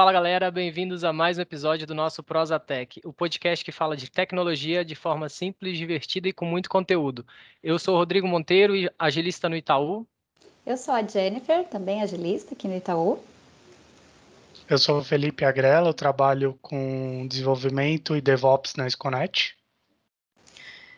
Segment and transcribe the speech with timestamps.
[0.00, 4.10] Fala galera, bem-vindos a mais um episódio do nosso Prosatec, o podcast que fala de
[4.10, 7.22] tecnologia de forma simples, divertida e com muito conteúdo.
[7.62, 10.06] Eu sou o Rodrigo Monteiro, agilista no Itaú.
[10.64, 13.22] Eu sou a Jennifer, também agilista aqui no Itaú.
[14.70, 19.54] Eu sou o Felipe Agrela, eu trabalho com desenvolvimento e DevOps na Esconet.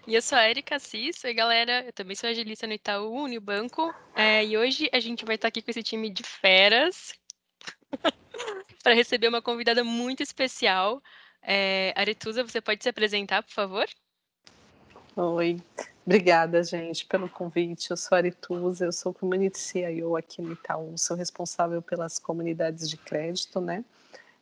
[0.06, 3.92] E eu sou a Erika Assis, e galera, eu também sou agilista no Itaú Unibanco,
[4.14, 7.20] é, e hoje a gente vai estar aqui com esse time de feras
[8.82, 11.02] para receber uma convidada muito especial.
[11.42, 13.86] É, Aretusa, você pode se apresentar, por favor?
[15.16, 15.60] Oi,
[16.06, 17.90] obrigada, gente, pelo convite.
[17.90, 22.96] Eu sou Aretusa, eu sou Community CIO aqui no Itaú, sou responsável pelas comunidades de
[22.96, 23.84] crédito, né?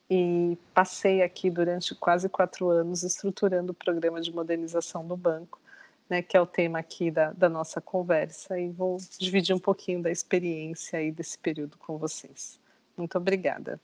[0.08, 5.60] E passei aqui durante quase quatro anos estruturando o programa de modernização do banco,
[6.08, 10.03] né, que é o tema aqui da, da nossa conversa, e vou dividir um pouquinho
[10.03, 12.58] da experiência aí desse período com vocês.
[12.97, 13.80] Muito obrigada.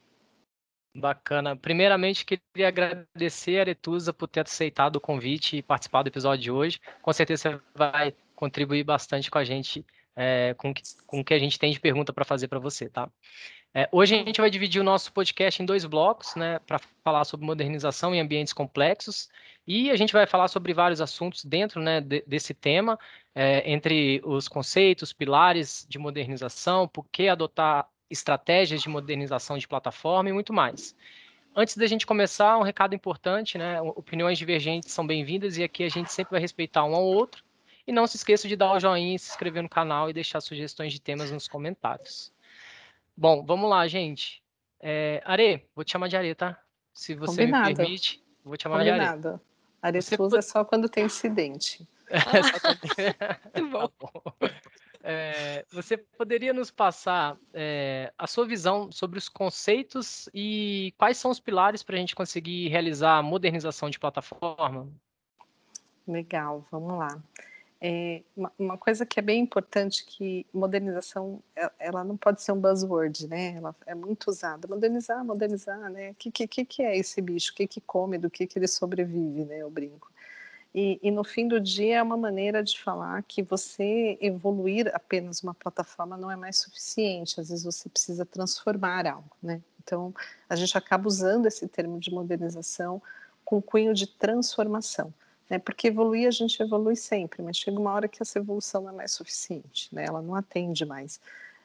[0.97, 1.55] Bacana.
[1.55, 6.51] Primeiramente, queria agradecer a Aretusa por ter aceitado o convite e participar do episódio de
[6.51, 6.81] hoje.
[7.03, 9.85] Com certeza vai contribuir bastante com a gente,
[10.17, 10.73] é, com,
[11.07, 13.11] com o que a gente tem de pergunta para fazer para você, tá?
[13.75, 17.25] É, hoje a gente vai dividir o nosso podcast em dois blocos, né, para falar
[17.25, 19.29] sobre modernização em ambientes complexos,
[19.67, 22.99] e a gente vai falar sobre vários assuntos dentro né, de, desse tema,
[23.35, 30.31] é, entre os conceitos, pilares de modernização, por que adotar estratégias de modernização de plataforma
[30.31, 30.95] e muito mais.
[31.55, 33.81] Antes da gente começar, um recado importante, né?
[33.81, 37.43] Opiniões divergentes são bem-vindas e aqui a gente sempre vai respeitar um ao outro.
[37.87, 40.93] E não se esqueça de dar o joinha, se inscrever no canal e deixar sugestões
[40.93, 42.33] de temas nos comentários.
[43.17, 44.43] Bom, vamos lá, gente.
[44.81, 46.61] É, Are, vou te chamar de Are, tá?
[46.93, 47.69] Se você Combinado.
[47.71, 49.23] me permite, vou te chamar Combinado.
[49.23, 49.41] de Are.
[49.81, 51.89] Aretusa é só quando tem incidente.
[53.53, 53.89] É, bom.
[53.89, 54.49] Tá bom.
[55.09, 61.31] É, você poderia nos passar é, a sua visão sobre os conceitos e quais são
[61.31, 64.89] os pilares para a gente conseguir realizar a modernização de plataforma?
[66.09, 67.23] Legal, vamos lá.
[67.81, 71.41] É, uma, uma, coisa que é bem importante que modernização
[71.79, 73.55] ela não pode ser um buzzword, né?
[73.55, 74.67] Ela é muito usada.
[74.67, 76.11] Modernizar, modernizar, né?
[76.11, 77.53] O que, que, que é esse bicho?
[77.53, 78.19] O que, que come?
[78.19, 79.59] Do que, que ele sobrevive, né?
[79.59, 80.11] Eu brinco.
[80.79, 85.43] E, e, no fim do dia é uma maneira de falar que você evoluir apenas
[85.43, 87.41] uma plataforma não é mais suficiente.
[87.41, 89.63] Às vezes você precisa transformar algo, né?
[89.83, 90.15] Então
[90.47, 93.01] a gente acaba usando esse termo de modernização
[93.43, 95.15] com cunho de transformação,
[95.49, 95.59] né?
[95.59, 98.93] Porque evoluir a gente evolui sempre, mas chega uma hora que essa evolução não é
[98.93, 100.05] mais suficiente, né?
[100.05, 101.19] Ela não atende mais.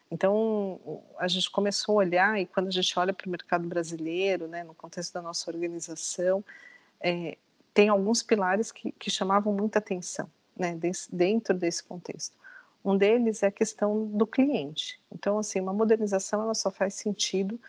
[0.09, 0.79] Então,
[1.17, 4.61] a gente começou a olhar, e quando a gente olha para o mercado brasileiro, né,
[4.63, 6.43] no contexto da nossa organização,
[6.99, 7.37] é,
[7.73, 10.77] tem alguns pilares que, que chamavam muita atenção né,
[11.11, 12.35] dentro desse contexto.
[12.83, 14.99] Um deles é a questão do cliente.
[15.11, 17.59] Então, assim, uma modernização ela só faz sentido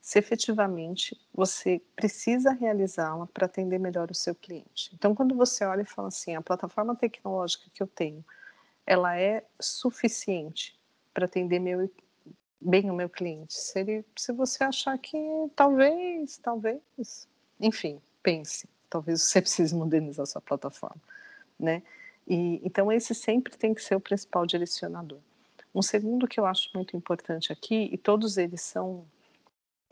[0.00, 4.90] se efetivamente você precisa realizá-la para atender melhor o seu cliente.
[4.94, 8.24] Então, quando você olha e fala assim, a plataforma tecnológica que eu tenho,
[8.84, 10.76] ela é suficiente
[11.14, 11.88] para atender meu,
[12.60, 13.54] bem o meu cliente?
[13.54, 15.18] Se, ele, se você achar que
[15.54, 17.28] talvez, talvez,
[17.60, 21.00] enfim, pense talvez você precise modernizar sua plataforma,
[21.58, 21.82] né?
[22.28, 25.18] E, então esse sempre tem que ser o principal direcionador.
[25.74, 29.06] Um segundo que eu acho muito importante aqui, e todos eles são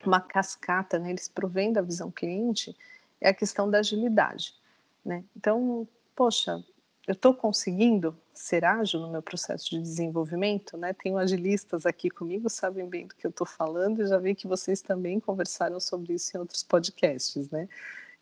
[0.05, 1.10] uma cascata, né?
[1.10, 2.77] eles provêm da visão cliente,
[3.21, 4.55] é a questão da agilidade.
[5.03, 5.25] Né?
[5.34, 6.62] Então, poxa,
[7.06, 10.93] eu estou conseguindo ser ágil no meu processo de desenvolvimento, né?
[10.93, 14.47] Tenho agilistas aqui comigo, sabem bem do que eu estou falando, e já vi que
[14.47, 17.69] vocês também conversaram sobre isso em outros podcasts, né?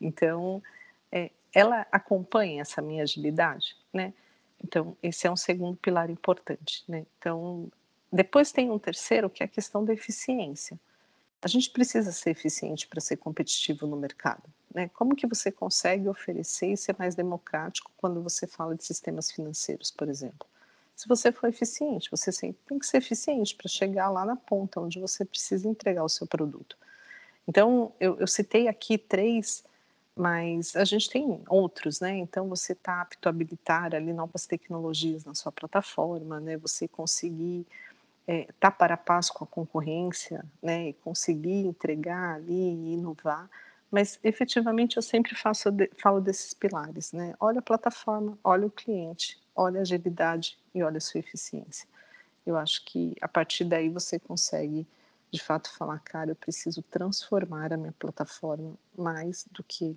[0.01, 0.63] Então,
[1.11, 4.13] é, ela acompanha essa minha agilidade, né?
[4.63, 7.07] Então, esse é um segundo pilar importante, né?
[7.19, 7.71] Então,
[8.13, 10.79] depois tem um terceiro, que é a questão da eficiência.
[11.41, 14.43] A gente precisa ser eficiente para ser competitivo no mercado,
[14.75, 14.91] né?
[14.95, 19.91] Como que você consegue oferecer e ser mais democrático quando você fala de sistemas financeiros,
[19.91, 20.47] por exemplo?
[20.97, 22.33] Se você for eficiente, você
[22.67, 26.27] tem que ser eficiente para chegar lá na ponta onde você precisa entregar o seu
[26.27, 26.77] produto.
[27.47, 29.63] Então, eu, eu citei aqui três
[30.19, 32.17] mas a gente tem outros, né?
[32.17, 36.57] Então você está apto a habilitar ali novas tecnologias na sua plataforma, né?
[36.57, 37.65] Você conseguir
[38.27, 40.89] estar é, tá para a paz com a concorrência, né?
[40.89, 43.49] E conseguir entregar ali, inovar.
[43.93, 47.35] Mas efetivamente eu sempre faço, falo desses pilares, né?
[47.39, 51.89] Olha a plataforma, olha o cliente, olha a agilidade e olha a sua eficiência.
[52.45, 54.85] Eu acho que a partir daí você consegue
[55.31, 59.97] de fato falar, cara, eu preciso transformar a minha plataforma mais do que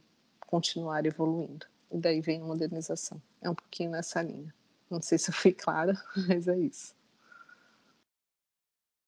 [0.52, 1.66] continuar evoluindo.
[1.90, 3.22] E daí vem a modernização.
[3.42, 4.54] É um pouquinho nessa linha.
[4.90, 5.94] Não sei se eu fui clara,
[6.28, 6.94] mas é isso.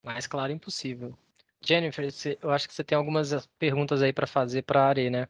[0.01, 1.13] Mais claro impossível.
[1.61, 2.09] Jennifer,
[2.41, 5.27] eu acho que você tem algumas perguntas aí para fazer para a Are, né?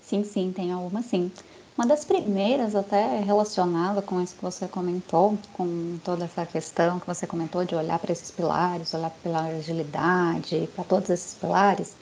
[0.00, 1.32] Sim, sim, tem algumas sim.
[1.76, 7.06] Uma das primeiras, até relacionada com isso que você comentou, com toda essa questão que
[7.06, 11.96] você comentou de olhar para esses pilares, olhar pela agilidade, para todos esses pilares,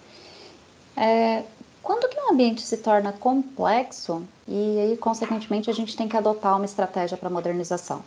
[0.97, 1.45] é,
[1.89, 6.55] quando que um ambiente se torna complexo e aí, consequentemente, a gente tem que adotar
[6.55, 8.05] uma estratégia para modernização?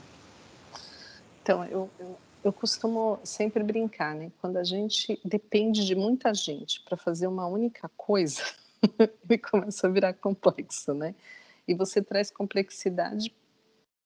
[1.42, 4.31] Então, eu, eu, eu costumo sempre brincar, né?
[4.39, 8.44] Quando a gente depende de muita gente para fazer uma única coisa,
[9.28, 11.16] ele começa a virar complexo, né?
[11.68, 13.33] E você traz complexidade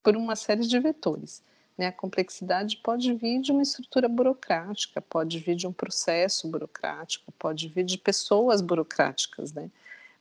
[0.01, 1.43] por uma série de vetores.
[1.77, 1.87] Né?
[1.87, 7.67] A complexidade pode vir de uma estrutura burocrática, pode vir de um processo burocrático, pode
[7.67, 9.69] vir de pessoas burocráticas, né?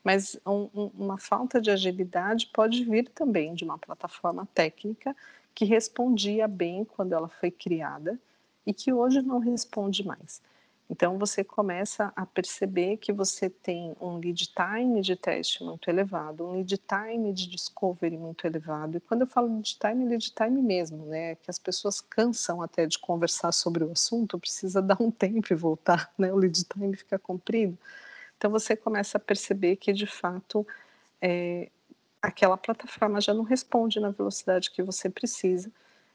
[0.02, 5.16] Mas um, um, uma falta de agilidade pode vir também de uma plataforma técnica
[5.54, 8.18] que respondia bem quando ela foi criada
[8.66, 10.42] e que hoje não responde mais.
[10.88, 16.46] Então você começa a perceber que você tem um lead time de teste muito elevado,
[16.46, 18.98] um lead time de discovery muito elevado.
[18.98, 21.36] E quando eu falo lead time, lead time mesmo, né?
[21.36, 25.56] Que as pessoas cansam até de conversar sobre o assunto, precisa dar um tempo e
[25.56, 26.32] voltar, né?
[26.32, 27.78] O lead time fica comprido.
[28.36, 30.66] Então você começa a perceber que de fato
[31.20, 31.70] é,
[32.20, 35.72] aquela plataforma já não responde na velocidade que você precisa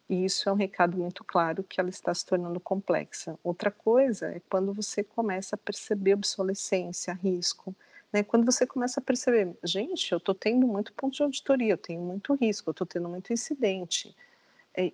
[0.09, 3.37] e isso é um recado muito claro que ela está se tornando complexa.
[3.43, 7.75] Outra coisa é quando você começa a perceber obsolescência, risco.
[8.11, 8.23] Né?
[8.23, 12.01] Quando você começa a perceber, gente, eu estou tendo muito ponto de auditoria, eu tenho
[12.01, 14.15] muito risco, eu estou tendo muito incidente.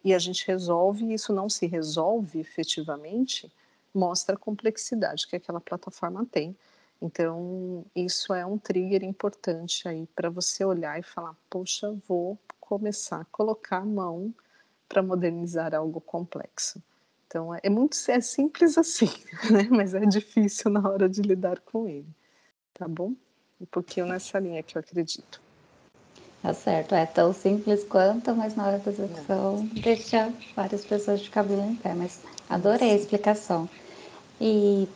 [0.04, 3.50] E a gente resolve, isso não se resolve efetivamente,
[3.94, 6.58] mostra a complexidade que aquela plataforma tem.
[7.02, 13.22] Então, isso é um trigger importante aí para você olhar e falar: poxa, vou começar
[13.22, 14.34] a colocar a mão
[14.88, 16.82] para modernizar algo complexo.
[17.28, 19.10] Então é muito é simples assim,
[19.52, 19.68] né?
[19.70, 22.08] Mas é difícil na hora de lidar com ele,
[22.74, 23.14] tá bom?
[23.60, 25.42] Um pouquinho nessa linha que eu acredito.
[26.42, 31.30] Tá certo, é tão simples quanto, mas na hora da execução deixa várias pessoas de
[31.30, 31.96] cabelo em pé.
[31.96, 33.68] Mas adorei a explicação.
[34.40, 34.88] E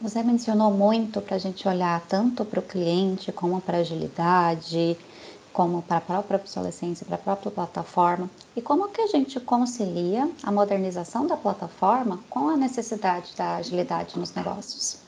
[0.00, 4.96] você mencionou muito para a gente olhar tanto para o cliente como para a agilidade,
[5.58, 10.30] como para a própria obsolescência, para a própria plataforma, e como que a gente concilia
[10.40, 15.00] a modernização da plataforma com a necessidade da agilidade nos negócios?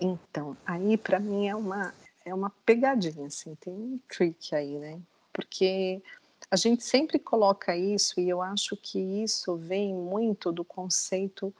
[0.00, 1.92] Então, aí para mim é uma
[2.24, 4.98] é uma pegadinha, assim, tem um trick aí, né?
[5.34, 6.00] Porque
[6.50, 11.52] a gente sempre coloca isso e eu acho que isso vem muito do conceito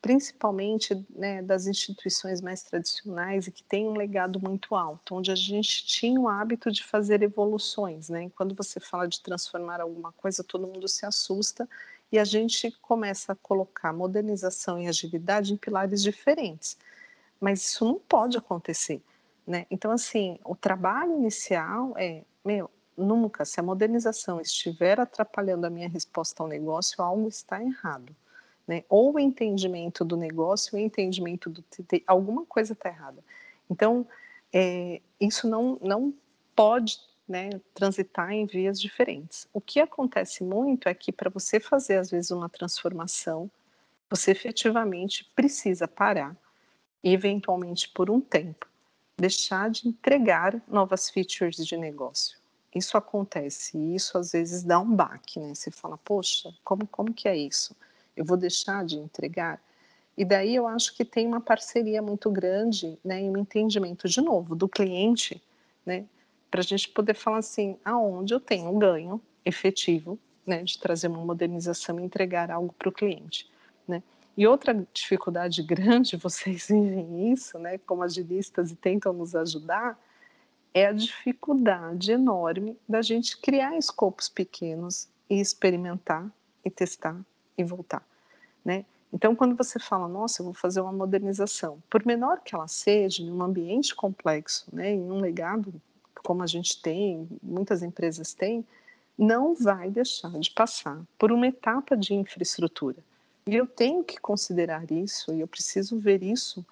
[0.00, 5.34] principalmente né, das instituições mais tradicionais e que têm um legado muito alto, onde a
[5.34, 8.08] gente tinha o hábito de fazer evoluções.
[8.08, 8.30] Né?
[8.36, 11.68] Quando você fala de transformar alguma coisa, todo mundo se assusta
[12.12, 16.78] e a gente começa a colocar modernização e agilidade em pilares diferentes.
[17.40, 19.02] Mas isso não pode acontecer.
[19.46, 19.66] Né?
[19.70, 25.88] Então, assim, o trabalho inicial é, meu, nunca, se a modernização estiver atrapalhando a minha
[25.88, 28.14] resposta ao negócio, algo está errado
[28.68, 28.84] né?
[28.88, 31.64] Ou o entendimento do negócio, o entendimento do
[32.06, 33.24] alguma coisa está errada.
[33.70, 34.06] Então,
[34.52, 36.14] é, isso não não
[36.54, 39.48] pode né, transitar em vias diferentes.
[39.52, 43.50] O que acontece muito é que para você fazer às vezes uma transformação,
[44.10, 46.36] você efetivamente precisa parar
[47.02, 48.66] e eventualmente por um tempo
[49.16, 52.38] deixar de entregar novas features de negócio.
[52.74, 55.54] Isso acontece e isso às vezes dá um baque, né?
[55.54, 57.74] Você fala, poxa, como como que é isso?
[58.18, 59.62] Eu vou deixar de entregar?
[60.16, 64.20] E daí eu acho que tem uma parceria muito grande, né, e um entendimento de
[64.20, 65.40] novo do cliente,
[65.86, 66.04] né,
[66.50, 71.06] para a gente poder falar assim, aonde eu tenho um ganho efetivo, né, de trazer
[71.06, 73.48] uma modernização e entregar algo para o cliente,
[73.86, 74.02] né.
[74.36, 79.96] E outra dificuldade grande, vocês vivem isso, né, como agilistas e tentam nos ajudar,
[80.74, 86.28] é a dificuldade enorme da gente criar escopos pequenos e experimentar
[86.64, 87.16] e testar
[87.56, 88.06] e voltar,
[88.68, 88.84] né?
[89.10, 93.22] Então, quando você fala, nossa, eu vou fazer uma modernização, por menor que ela seja,
[93.22, 95.72] em um ambiente complexo, né, em um legado
[96.22, 98.62] como a gente tem, muitas empresas têm,
[99.16, 102.98] não vai deixar de passar por uma etapa de infraestrutura.
[103.46, 106.62] E eu tenho que considerar isso e eu preciso ver isso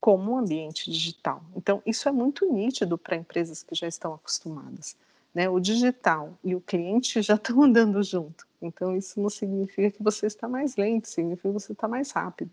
[0.00, 1.40] como um ambiente digital.
[1.54, 4.96] Então, isso é muito nítido para empresas que já estão acostumadas.
[5.36, 5.50] Né?
[5.50, 8.46] O digital e o cliente já estão andando junto.
[8.62, 12.50] Então, isso não significa que você está mais lento, significa que você está mais rápido.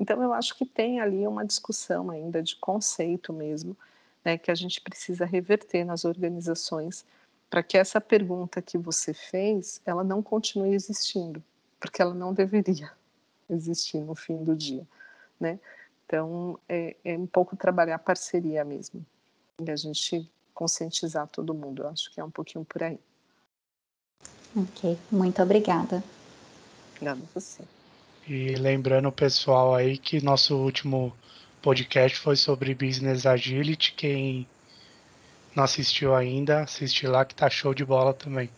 [0.00, 3.76] Então, eu acho que tem ali uma discussão ainda de conceito mesmo,
[4.24, 7.06] né, que a gente precisa reverter nas organizações
[7.48, 11.40] para que essa pergunta que você fez, ela não continue existindo,
[11.78, 12.90] porque ela não deveria
[13.48, 14.84] existir no fim do dia,
[15.38, 15.60] né?
[16.04, 19.06] Então, é, é um pouco trabalhar parceria mesmo.
[19.64, 21.82] E a gente conscientizar todo mundo.
[21.82, 22.98] Eu acho que é um pouquinho por aí.
[24.56, 26.02] Ok, muito obrigada.
[26.92, 27.64] Obrigada a você.
[28.26, 31.14] E lembrando o pessoal aí que nosso último
[31.60, 33.92] podcast foi sobre Business Agility.
[33.94, 34.46] Quem
[35.54, 38.48] não assistiu ainda, assiste lá que tá show de bola também.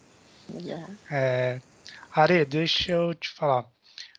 [0.48, 0.88] Legal.
[1.10, 1.60] É,
[2.14, 3.66] Are, deixa eu te falar.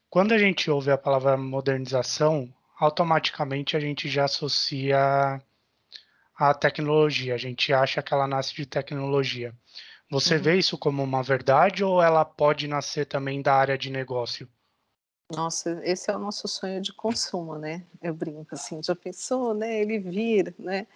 [0.10, 5.42] Quando a gente ouve a palavra modernização, automaticamente a gente já associa
[6.38, 7.34] a tecnologia.
[7.34, 9.54] A gente acha que ela nasce de tecnologia.
[10.10, 10.42] Você uhum.
[10.42, 14.48] vê isso como uma verdade ou ela pode nascer também da área de negócio?
[15.30, 17.84] Nossa, esse é o nosso sonho de consumo, né?
[18.02, 19.82] Eu brinco assim, já pensou, né?
[19.82, 20.88] Ele vir, né?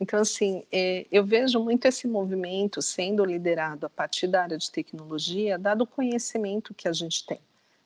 [0.00, 4.70] Então, assim, é, eu vejo muito esse movimento sendo liderado a partir da área de
[4.70, 7.40] tecnologia, dado o conhecimento que a gente tem,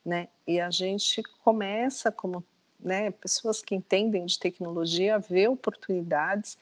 [0.04, 0.28] né?
[0.46, 2.44] E a gente começa, como
[2.78, 6.56] né, pessoas que entendem de tecnologia, a ver oportunidades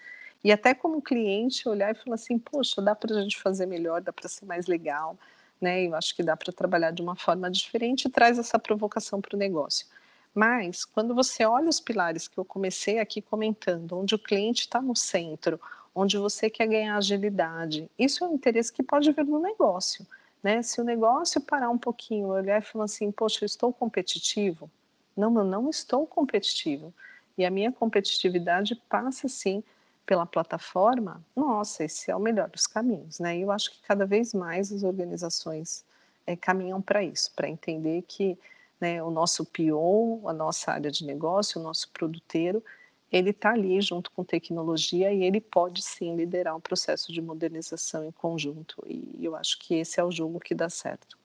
[0.47, 4.01] e até como cliente olhar e falar assim, poxa, dá para a gente fazer melhor,
[4.01, 5.19] dá para ser mais legal,
[5.61, 5.85] né?
[5.85, 9.35] Eu acho que dá para trabalhar de uma forma diferente e traz essa provocação para
[9.35, 9.89] o negócio.
[10.33, 14.81] Mas quando você olha os pilares que eu comecei aqui comentando, onde o cliente está
[14.81, 15.61] no centro,
[15.93, 20.07] onde você quer ganhar agilidade, isso é um interesse que pode vir no negócio.
[20.45, 20.63] Né?
[20.63, 24.71] Se o negócio parar um pouquinho, olhar e falar assim, poxa, eu estou competitivo?
[25.17, 26.95] Não, eu não estou competitivo.
[27.37, 29.65] E a minha competitividade passa sim
[30.07, 33.37] pela plataforma, nossa, esse é o melhor dos caminhos, né?
[33.37, 35.85] E eu acho que cada vez mais as organizações
[36.25, 38.39] é, caminham para isso, para entender que
[38.81, 42.63] né, o nosso PO, a nossa área de negócio, o nosso produteiro,
[43.11, 48.05] ele está ali junto com tecnologia e ele pode sim liderar um processo de modernização
[48.05, 48.83] em conjunto.
[48.87, 51.19] E eu acho que esse é o jogo que dá certo.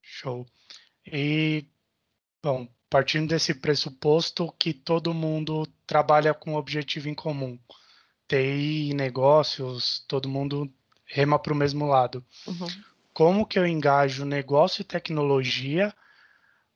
[0.00, 0.46] Show.
[1.06, 1.66] E,
[2.42, 7.56] bom, partindo desse pressuposto que todo mundo trabalha com um objetivo em comum.
[8.26, 10.68] TI, negócios, todo mundo
[11.06, 12.24] rema para o mesmo lado.
[12.46, 12.66] Uhum.
[13.14, 15.94] Como que eu engajo negócio e tecnologia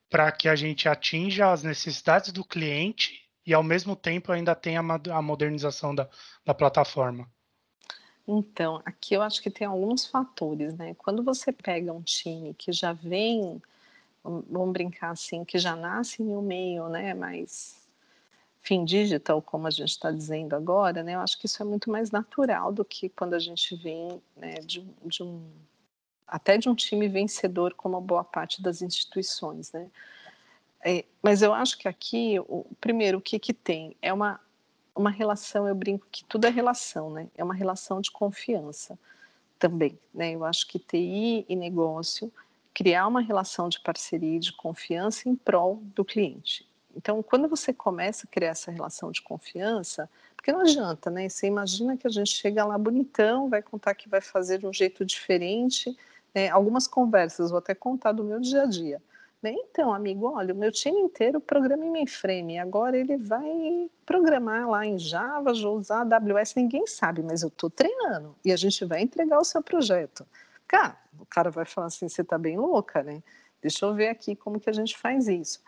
[0.09, 4.81] para que a gente atinja as necessidades do cliente e ao mesmo tempo ainda tenha
[4.81, 6.09] a modernização da,
[6.45, 7.29] da plataforma?
[8.27, 10.95] Então, aqui eu acho que tem alguns fatores, né?
[10.95, 13.61] Quando você pega um time que já vem
[14.25, 17.85] vamos brincar assim, que já nasce em um meio, né, mais
[18.61, 21.91] fim digital, como a gente está dizendo agora, né, eu acho que isso é muito
[21.91, 25.47] mais natural do que quando a gente vem né, de, de um
[26.27, 29.91] até de um time vencedor como boa parte das instituições, né?
[30.83, 34.41] É, mas eu acho que aqui, o, primeiro, o que que tem é uma
[34.95, 37.29] uma relação, eu brinco que tudo é relação, né?
[37.37, 38.99] É uma relação de confiança
[39.59, 40.33] também, né?
[40.33, 42.33] Eu acho que TI e negócio
[42.75, 46.69] criar uma relação de parceria e de confiança em prol do cliente.
[46.97, 51.29] Então, quando você começa a criar essa relação de confiança, porque não adianta, né?
[51.29, 54.73] Você imagina que a gente chega lá bonitão, vai contar que vai fazer de um
[54.73, 55.97] jeito diferente.
[56.35, 56.49] Né?
[56.51, 59.03] Algumas conversas, vou até contar do meu dia a dia.
[59.43, 59.53] Né?
[59.53, 64.87] Então, amigo, olha, o meu time inteiro programa em mainframe, agora ele vai programar lá
[64.87, 69.03] em Java, vou usar AWS, ninguém sabe, mas eu estou treinando e a gente vai
[69.03, 70.27] entregar o seu projeto.
[70.67, 73.23] Cara, o cara vai falar assim, você está bem louca, né?
[73.61, 75.63] Deixa eu ver aqui como que a gente faz isso.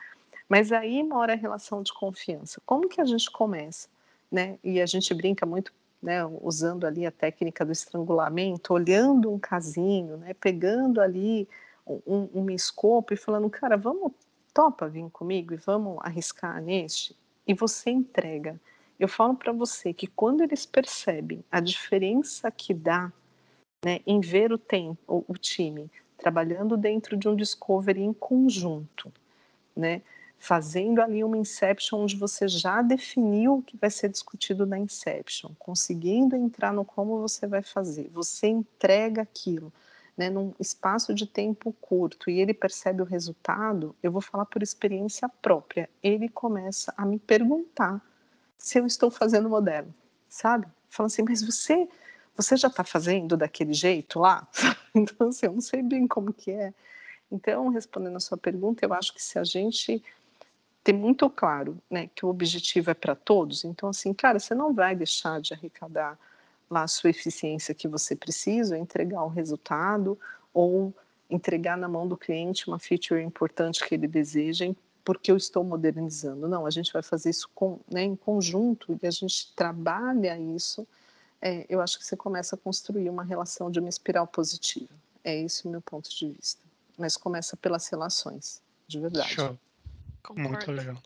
[0.49, 2.61] Mas aí mora a relação de confiança.
[2.65, 3.89] Como que a gente começa?
[4.31, 4.59] Né?
[4.63, 5.73] E a gente brinca muito,
[6.03, 11.49] né, usando ali a técnica do estrangulamento, olhando um casinho, né, pegando ali
[11.87, 14.13] um, um escopo e falando, cara, vamos,
[14.53, 17.17] topa vir comigo e vamos arriscar neste?
[17.47, 18.61] E você entrega.
[18.99, 23.13] Eu falo para você que quando eles percebem a diferença que dá
[23.87, 24.61] né, em ver o,
[25.07, 25.89] o, o time
[26.19, 29.13] trabalhando dentro de um discovery em conjunto,
[29.77, 30.03] né,
[30.41, 35.53] fazendo ali uma inception onde você já definiu o que vai ser discutido na inception,
[35.57, 39.73] conseguindo entrar no como você vai fazer, você entrega aquilo,
[40.17, 44.65] né, num espaço de tempo curto e ele percebe o resultado, eu vou falar por
[44.65, 48.05] experiência própria, ele começa a me perguntar
[48.59, 49.95] se eu estou fazendo modelo,
[50.29, 50.67] sabe?
[50.91, 51.89] Fala assim, mas você
[52.37, 54.47] você já está fazendo daquele jeito lá?
[54.95, 56.73] então, assim, eu não sei bem como que é.
[57.31, 60.03] Então, respondendo a sua pergunta, eu acho que se a gente
[60.85, 64.73] ter muito claro né, que o objetivo é para todos, então, assim, cara, você não
[64.73, 66.17] vai deixar de arrecadar
[66.71, 70.19] lá a sua eficiência que você precisa, entregar o resultado
[70.55, 70.95] ou
[71.29, 74.73] entregar na mão do cliente uma feature importante que ele deseja,
[75.05, 76.49] porque eu estou modernizando.
[76.49, 80.87] Não, a gente vai fazer isso com, né, em conjunto e a gente trabalha isso
[81.47, 84.93] é, eu acho que você começa a construir uma relação de uma espiral positiva.
[85.23, 86.61] É esse o meu ponto de vista.
[86.99, 89.35] Mas começa pelas relações, de verdade.
[89.35, 89.57] Show.
[90.35, 91.01] Muito legal.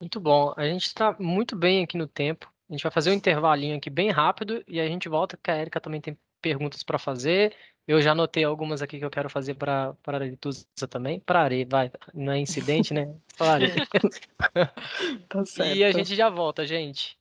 [0.00, 0.52] Muito bom.
[0.56, 2.52] A gente está muito bem aqui no tempo.
[2.68, 5.58] A gente vai fazer um intervalinho aqui bem rápido e a gente volta, porque a
[5.58, 7.54] Erika também tem perguntas para fazer.
[7.86, 11.20] Eu já anotei algumas aqui que eu quero fazer para a Arituza também.
[11.20, 11.90] Para Are, vai.
[12.12, 13.14] Não é incidente, né?
[13.36, 13.72] Para Are.
[15.28, 15.76] tá certo.
[15.76, 17.17] E a gente já volta, gente.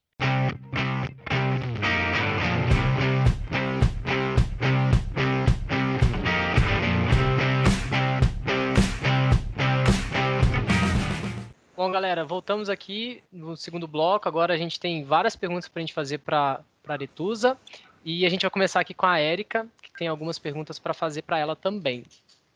[11.88, 14.28] Bom, galera, voltamos aqui no segundo bloco.
[14.28, 17.58] Agora a gente tem várias perguntas para a gente fazer para a Aretusa.
[18.04, 21.22] E a gente vai começar aqui com a Érica, que tem algumas perguntas para fazer
[21.22, 22.04] para ela também.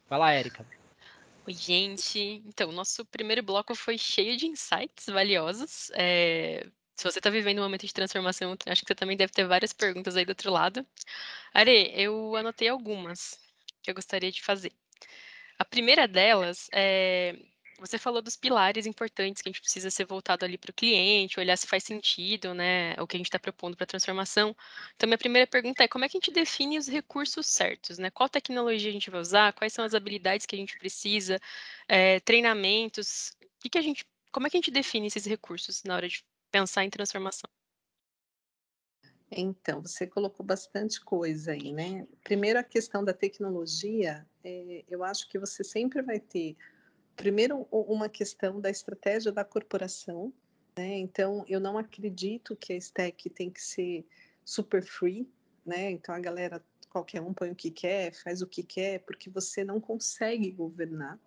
[0.10, 0.66] Vai lá, Érica.
[1.48, 2.44] Oi, gente.
[2.46, 5.90] Então, nosso primeiro bloco foi cheio de insights valiosos.
[5.94, 6.68] É...
[6.98, 9.72] Se você está vivendo um momento de transformação, acho que você também deve ter várias
[9.72, 10.86] perguntas aí do outro lado.
[11.54, 13.40] Are, eu anotei algumas
[13.82, 14.74] que eu gostaria de fazer.
[15.58, 17.38] A primeira delas é
[17.82, 21.40] você falou dos pilares importantes que a gente precisa ser voltado ali para o cliente,
[21.40, 24.56] olhar se faz sentido, né, o que a gente está propondo para a transformação.
[24.96, 28.12] Então, minha primeira pergunta é como é que a gente define os recursos certos, né?
[28.12, 29.54] Qual tecnologia a gente vai usar?
[29.54, 31.40] Quais são as habilidades que a gente precisa?
[31.88, 33.36] É, treinamentos?
[33.42, 36.08] O que, que a gente, como é que a gente define esses recursos na hora
[36.08, 37.50] de pensar em transformação?
[39.32, 42.06] Então, você colocou bastante coisa aí, né?
[42.22, 46.58] Primeiro, a questão da tecnologia, é, eu acho que você sempre vai ter
[47.16, 50.34] primeiro uma questão da estratégia da corporação,
[50.78, 50.98] né?
[50.98, 54.06] Então eu não acredito que a stack tem que ser
[54.44, 55.28] super free,
[55.66, 55.92] né?
[55.92, 59.64] Então a galera qualquer um põe o que quer, faz o que quer, porque você
[59.64, 61.18] não consegue governar,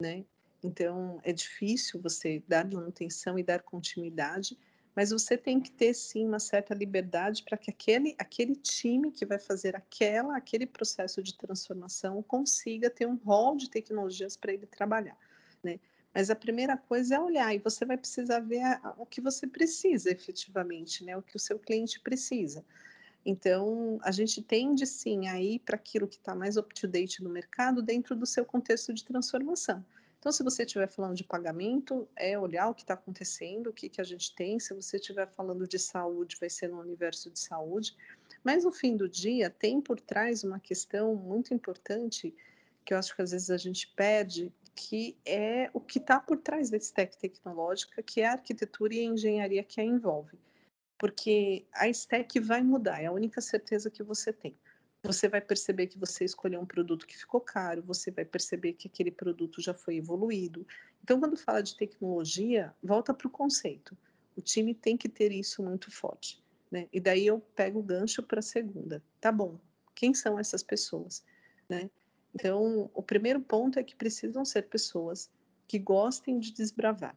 [0.00, 0.24] né?
[0.62, 4.58] Então é difícil você dar manutenção e dar continuidade,
[4.94, 9.26] mas você tem que ter sim uma certa liberdade para que aquele aquele time que
[9.26, 14.66] vai fazer aquela aquele processo de transformação consiga ter um rol de tecnologias para ele
[14.66, 15.18] trabalhar
[15.64, 15.80] né?
[16.14, 19.46] Mas a primeira coisa é olhar e você vai precisar ver a, o que você
[19.46, 21.16] precisa efetivamente, né?
[21.16, 22.64] O que o seu cliente precisa.
[23.26, 27.82] Então, a gente tende sim a ir para aquilo que está mais up-to-date no mercado
[27.82, 29.84] dentro do seu contexto de transformação.
[30.24, 33.90] Então, se você estiver falando de pagamento, é olhar o que está acontecendo, o que,
[33.90, 34.58] que a gente tem.
[34.58, 37.94] Se você estiver falando de saúde, vai ser no universo de saúde.
[38.42, 42.34] Mas no fim do dia, tem por trás uma questão muito importante
[42.86, 46.38] que eu acho que às vezes a gente perde, que é o que está por
[46.38, 50.38] trás da stack tecnológica, que é a arquitetura e a engenharia que a envolve.
[50.96, 54.56] Porque a stack vai mudar, é a única certeza que você tem.
[55.04, 58.88] Você vai perceber que você escolheu um produto que ficou caro, você vai perceber que
[58.88, 60.66] aquele produto já foi evoluído.
[61.02, 63.96] Então, quando fala de tecnologia, volta para o conceito.
[64.34, 66.42] O time tem que ter isso muito forte.
[66.70, 66.88] Né?
[66.90, 69.02] E daí eu pego o gancho para a segunda.
[69.20, 69.60] Tá bom,
[69.94, 71.22] quem são essas pessoas?
[71.68, 71.90] Né?
[72.34, 75.30] Então, o primeiro ponto é que precisam ser pessoas
[75.68, 77.16] que gostem de desbravar,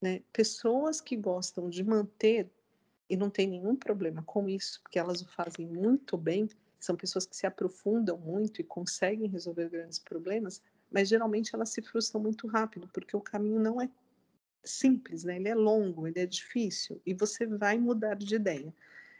[0.00, 0.22] né?
[0.32, 2.50] Pessoas que gostam de manter
[3.08, 7.26] e não tem nenhum problema com isso, porque elas o fazem muito bem, são pessoas
[7.26, 12.46] que se aprofundam muito e conseguem resolver grandes problemas, mas geralmente elas se frustram muito
[12.46, 13.90] rápido, porque o caminho não é
[14.64, 15.36] simples, né?
[15.36, 18.72] Ele é longo, ele é difícil e você vai mudar de ideia.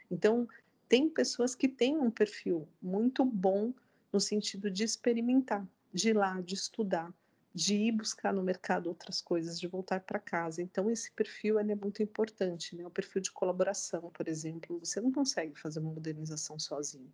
[0.09, 0.47] Então,
[0.87, 3.73] tem pessoas que têm um perfil muito bom
[4.11, 7.13] no sentido de experimentar, de ir lá, de estudar,
[7.53, 10.61] de ir buscar no mercado outras coisas, de voltar para casa.
[10.61, 12.85] Então, esse perfil é muito importante, né?
[12.85, 14.79] O perfil de colaboração, por exemplo.
[14.79, 17.11] Você não consegue fazer uma modernização sozinho.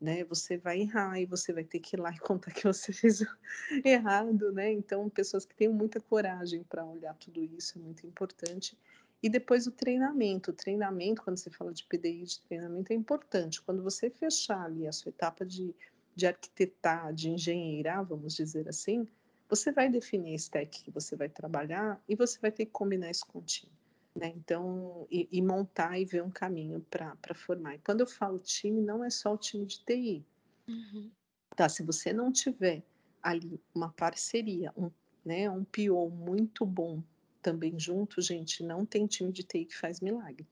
[0.00, 0.24] Né?
[0.24, 3.22] Você vai errar e você vai ter que ir lá e contar que você fez
[3.84, 4.72] errado, né?
[4.72, 8.76] Então, pessoas que tenham muita coragem para olhar tudo isso é muito importante.
[9.22, 10.50] E depois o treinamento.
[10.50, 13.60] O treinamento, quando você fala de PDI de treinamento, é importante.
[13.60, 15.74] Quando você fechar ali a sua etapa de
[16.14, 19.08] de arquitetar, de engenheirar, vamos dizer assim,
[19.48, 23.10] você vai definir a stack que você vai trabalhar e você vai ter que combinar
[23.10, 23.72] isso com o time.
[24.14, 24.32] Né?
[24.36, 27.76] Então, e, e, montar e ver um caminho para formar.
[27.76, 30.24] E quando eu falo time, não é só o time de TI.
[30.68, 31.10] Uhum.
[31.56, 31.68] Tá?
[31.68, 32.82] Se você não tiver
[33.22, 34.90] ali uma parceria, um,
[35.24, 37.02] né, um PO muito bom
[37.40, 40.46] também junto, gente, não tem time de TI que faz milagre.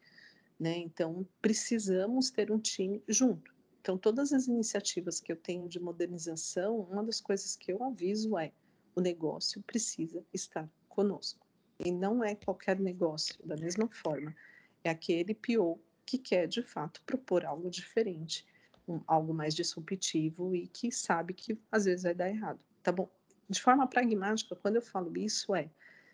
[0.58, 0.78] Né?
[0.78, 3.52] Então, precisamos ter um time junto.
[3.80, 8.36] Então, todas as iniciativas que eu tenho de modernização, uma das coisas que eu aviso
[8.36, 8.52] é:
[8.94, 11.47] o negócio precisa estar conosco.
[11.78, 14.34] E não é qualquer negócio, da mesma forma.
[14.82, 18.46] É aquele PO que quer, de fato, propor algo diferente,
[18.86, 22.60] um, algo mais disruptivo e que sabe que às vezes vai dar errado.
[22.82, 23.08] Tá bom?
[23.48, 25.70] De forma pragmática, quando eu falo isso, é: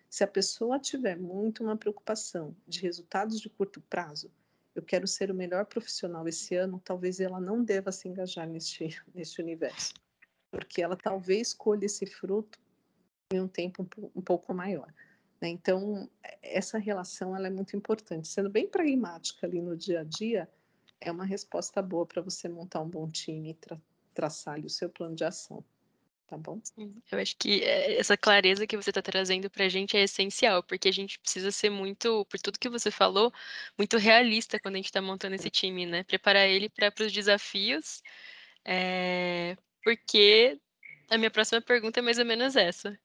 [0.09, 4.31] se a pessoa tiver muito uma preocupação de resultados de curto prazo,
[4.75, 9.01] eu quero ser o melhor profissional esse ano, talvez ela não deva se engajar neste,
[9.15, 9.93] neste universo.
[10.51, 12.59] Porque ela talvez colhe esse fruto
[13.33, 14.93] em um tempo um, pouco maior.
[15.41, 15.49] Né?
[15.49, 16.09] Então,
[16.41, 18.27] essa relação ela é muito importante.
[18.27, 20.49] Sendo bem pragmática ali no dia a dia,
[20.99, 23.79] é uma resposta boa para você montar um bom time e tra
[24.13, 25.63] traçar ali o seu plano de ação.
[26.25, 26.59] Tá bom?
[27.11, 30.63] Eu acho que eh, essa clareza que você está trazendo para a gente é essencial,
[30.63, 33.31] porque a gente precisa ser muito, por tudo que você falou,
[33.77, 36.03] muito realista quando a gente está montando esse time, né?
[36.03, 38.01] Preparar ele para os desafios,
[38.63, 40.59] é, porque
[41.09, 42.97] a minha próxima pergunta é mais ou menos essa.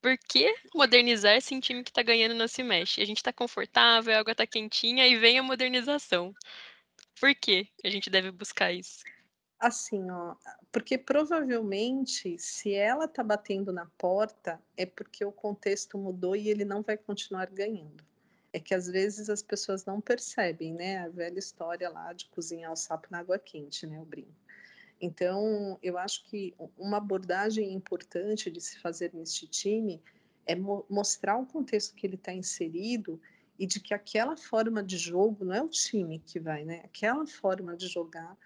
[0.00, 3.02] Por que modernizar se um time que está ganhando não se mexe?
[3.02, 6.34] A gente está confortável, a água está quentinha e vem a modernização.
[7.20, 9.04] Por que a gente deve buscar isso?
[9.58, 10.34] Assim, ó,
[10.72, 16.64] porque provavelmente se ela tá batendo na porta é porque o contexto mudou e ele
[16.64, 18.02] não vai continuar ganhando.
[18.54, 20.98] É que às vezes as pessoas não percebem, né?
[21.00, 24.00] A velha história lá de cozinhar o sapo na água quente, né?
[24.00, 24.34] O brinco.
[25.00, 30.02] Então, eu acho que uma abordagem importante de se fazer neste time
[30.46, 33.20] é mo mostrar o contexto que ele está inserido
[33.58, 36.82] e de que aquela forma de jogo não é o time que vai, né?
[36.84, 38.36] Aquela forma de jogar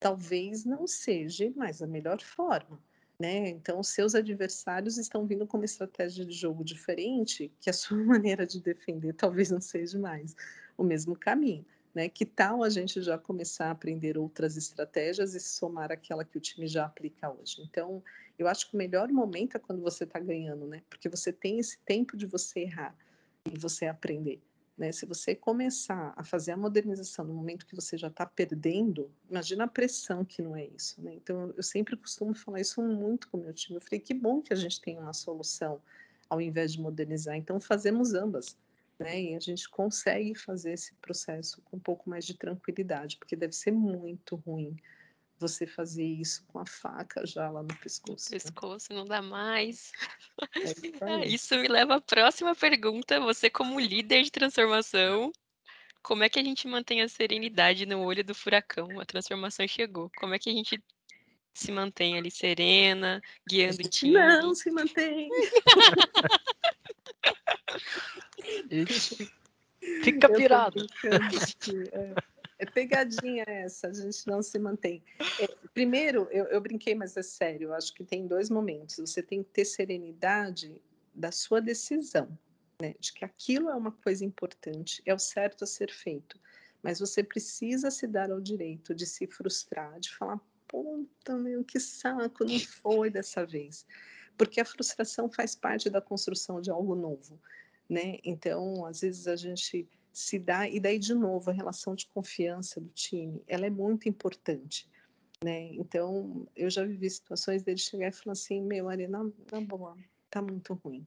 [0.00, 2.80] talvez não seja mais a melhor forma.
[3.18, 3.50] Né?
[3.50, 8.46] Então, seus adversários estão vindo com uma estratégia de jogo diferente, que a sua maneira
[8.46, 10.34] de defender talvez não seja mais
[10.78, 11.66] o mesmo caminho.
[11.94, 12.08] Né?
[12.08, 16.40] Que tal a gente já começar a aprender outras estratégias e somar aquela que o
[16.40, 17.62] time já aplica hoje?
[17.62, 18.02] Então,
[18.38, 20.82] eu acho que o melhor momento é quando você está ganhando, né?
[20.88, 22.96] Porque você tem esse tempo de você errar
[23.44, 24.40] e você aprender.
[24.80, 24.92] Né?
[24.92, 29.64] Se você começar a fazer a modernização no momento que você já está perdendo, imagina
[29.64, 31.02] a pressão que não é isso.
[31.02, 31.12] Né?
[31.16, 33.76] Então, eu sempre costumo falar isso muito com o meu time.
[33.76, 35.82] Eu falei, que bom que a gente tem uma solução
[36.30, 37.36] ao invés de modernizar.
[37.36, 38.56] Então, fazemos ambas.
[39.00, 39.22] Né?
[39.22, 43.54] E a gente consegue fazer esse processo com um pouco mais de tranquilidade, porque deve
[43.54, 44.76] ser muito ruim
[45.38, 48.26] você fazer isso com a faca já lá no pescoço.
[48.26, 48.98] No pescoço, né?
[48.98, 49.90] não dá mais.
[50.54, 53.18] É isso me leva à próxima pergunta.
[53.20, 55.32] Você, como líder de transformação,
[56.02, 59.00] como é que a gente mantém a serenidade no olho do furacão?
[59.00, 60.10] A transformação chegou.
[60.18, 60.78] Como é que a gente
[61.54, 64.12] se mantém ali serena, guiando o time?
[64.12, 65.30] Não se mantém.
[70.02, 70.86] Fica pirado.
[71.04, 72.30] É.
[72.60, 75.02] É pegadinha essa, a gente não se mantém.
[75.40, 78.98] É, primeiro, eu, eu, brinquei, mas é sério, eu acho que tem dois momentos.
[78.98, 80.78] Você tem que ter serenidade
[81.14, 82.38] da sua decisão,
[82.78, 82.94] né?
[83.00, 86.38] De que aquilo é uma coisa importante, é o certo a ser feito.
[86.82, 91.80] Mas você precisa se dar ao direito de se frustrar, de falar, puta, meu, que
[91.80, 93.86] saco, não foi dessa vez.
[94.36, 97.40] Porque a frustração faz parte da construção de algo novo,
[97.90, 98.18] né?
[98.24, 102.80] Então, às vezes a gente se dá e daí de novo a relação de confiança
[102.80, 104.88] do time ela é muito importante
[105.42, 109.22] né então eu já vivi situações dele chegar e falar assim meu Ari na,
[109.52, 109.96] na boa
[110.28, 111.06] tá muito ruim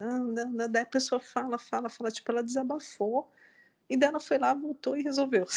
[0.00, 3.30] não, não, não, daí a pessoa fala fala fala tipo ela desabafou
[3.88, 5.44] e daí ela foi lá voltou e resolveu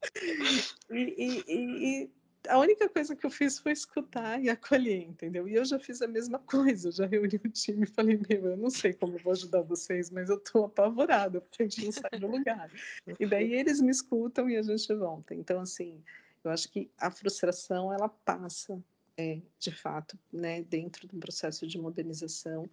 [0.90, 2.10] e, e, e,
[2.48, 5.46] a única coisa que eu fiz foi escutar e acolher, entendeu?
[5.46, 8.50] E eu já fiz a mesma coisa, eu já reuni o time e falei, meu,
[8.50, 11.92] eu não sei como vou ajudar vocês, mas eu tô apavorada, porque a gente não
[11.92, 12.70] sai do lugar.
[13.18, 15.34] E daí eles me escutam e a gente volta.
[15.34, 16.02] Então, assim,
[16.42, 18.82] eu acho que a frustração, ela passa,
[19.16, 22.68] é, de fato, né, dentro do processo de modernização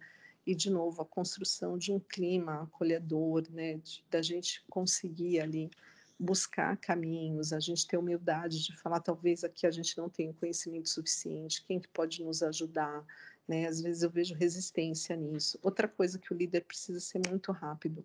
[0.46, 5.70] e, de novo, a construção de um clima acolhedor, né, de, da gente conseguir ali
[6.18, 10.88] buscar caminhos, a gente ter humildade de falar, talvez aqui a gente não tenha conhecimento
[10.88, 13.04] suficiente, quem que pode nos ajudar,
[13.46, 13.66] né?
[13.66, 15.58] Às vezes eu vejo resistência nisso.
[15.62, 18.04] Outra coisa que o líder precisa ser muito rápido.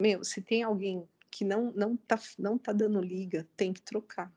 [0.00, 4.32] Meu, se tem alguém que não não tá não tá dando liga, tem que trocar.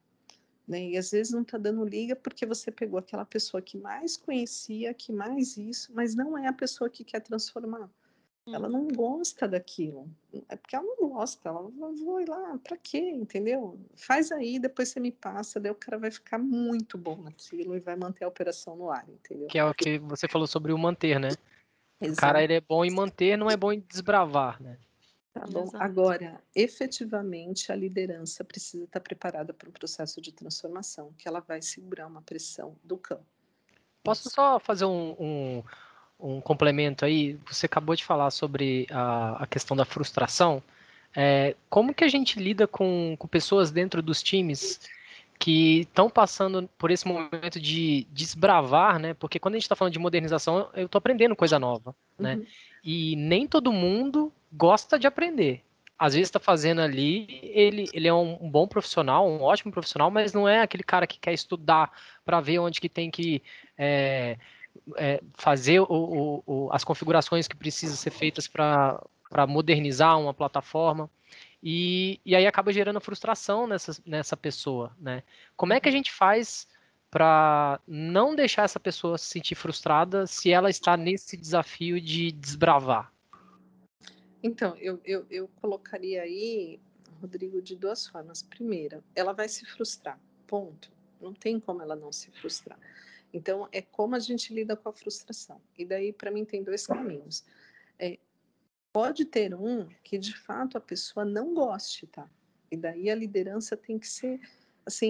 [0.68, 0.90] Né?
[0.90, 4.94] E às vezes não está dando liga porque você pegou aquela pessoa que mais conhecia,
[4.94, 7.90] que mais isso, mas não é a pessoa que quer transformar.
[8.54, 10.10] Ela não gosta daquilo.
[10.48, 11.50] É porque ela não gosta.
[11.50, 13.00] Ela vou ir lá, para quê?
[13.00, 13.80] Entendeu?
[13.96, 17.80] Faz aí, depois você me passa, daí o cara vai ficar muito bom naquilo e
[17.80, 19.48] vai manter a operação no ar, entendeu?
[19.48, 21.30] Que é o que você falou sobre o manter, né?
[22.02, 22.18] Exato.
[22.18, 24.78] O cara ele é bom em manter, não é bom em desbravar, né?
[25.34, 25.64] Tá bom.
[25.64, 25.84] Exato.
[25.84, 31.62] Agora, efetivamente, a liderança precisa estar preparada para um processo de transformação, que ela vai
[31.62, 33.26] segurar uma pressão do campo.
[34.04, 35.64] Posso só fazer um, um
[36.20, 40.62] um complemento aí, você acabou de falar sobre a, a questão da frustração.
[41.16, 44.80] É, como que a gente lida com, com pessoas dentro dos times
[45.40, 49.14] que estão passando por esse momento de desbravar, né?
[49.14, 52.36] Porque quando a gente está falando de modernização, eu estou aprendendo coisa nova, né?
[52.36, 52.46] Uhum.
[52.84, 55.64] E nem todo mundo gosta de aprender.
[55.98, 60.12] Às vezes está fazendo ali, ele, ele é um, um, bom profissional, um ótimo profissional,
[60.12, 61.92] mas não é aquele cara que quer estudar
[62.26, 63.42] para ver onde que tem que
[63.78, 64.38] é,
[64.96, 69.02] é, fazer o, o, as configurações que precisam ser feitas para
[69.48, 71.10] modernizar uma plataforma.
[71.62, 75.24] E, e aí acaba gerando frustração nessa, nessa pessoa, né?
[75.58, 76.68] Como é que a gente faz
[77.12, 83.12] para não deixar essa pessoa se sentir frustrada se ela está nesse desafio de desbravar?
[84.42, 86.80] Então, eu, eu, eu colocaria aí,
[87.20, 88.42] Rodrigo, de duas formas.
[88.42, 90.90] Primeira, ela vai se frustrar, ponto.
[91.20, 92.80] Não tem como ela não se frustrar.
[93.34, 95.62] Então, é como a gente lida com a frustração.
[95.78, 97.46] E daí, para mim, tem dois caminhos.
[97.98, 98.18] É,
[98.92, 102.28] pode ter um que, de fato, a pessoa não goste, tá?
[102.72, 104.40] E daí a liderança tem que ser,
[104.86, 105.10] assim,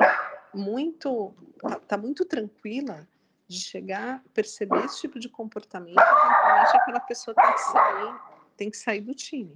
[0.54, 3.08] muito, tá, tá muito tranquila
[3.48, 8.20] de chegar, perceber esse tipo de comportamento, eventualmente aquela pessoa tem que sair,
[8.56, 9.56] tem que sair do time.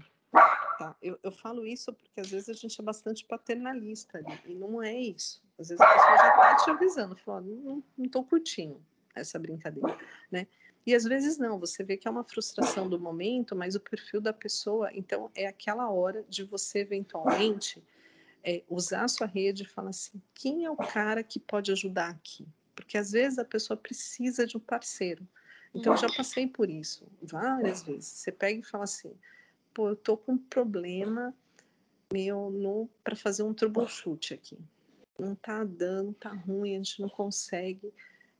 [0.84, 0.96] Tá?
[1.02, 4.84] Eu, eu falo isso porque às vezes a gente é bastante paternalista ali, e não
[4.84, 5.42] é isso.
[5.58, 8.84] Às vezes a pessoa já está te avisando, falando, não, não curtindo
[9.16, 9.98] essa brincadeira,
[10.30, 10.46] né?
[10.86, 14.20] E às vezes não, você vê que é uma frustração do momento, mas o perfil
[14.20, 17.82] da pessoa, então é aquela hora de você eventualmente
[18.44, 22.10] é, usar a sua rede e falar assim, quem é o cara que pode ajudar
[22.10, 22.46] aqui?
[22.76, 25.26] Porque às vezes a pessoa precisa de um parceiro.
[25.74, 28.06] Então eu já passei por isso várias vezes.
[28.06, 29.16] Você pega e fala assim,
[29.74, 31.34] pô, eu tô com um problema
[32.12, 34.58] meu para fazer um troubleshoot aqui
[35.20, 37.94] não tá dando, tá ruim, a gente não consegue.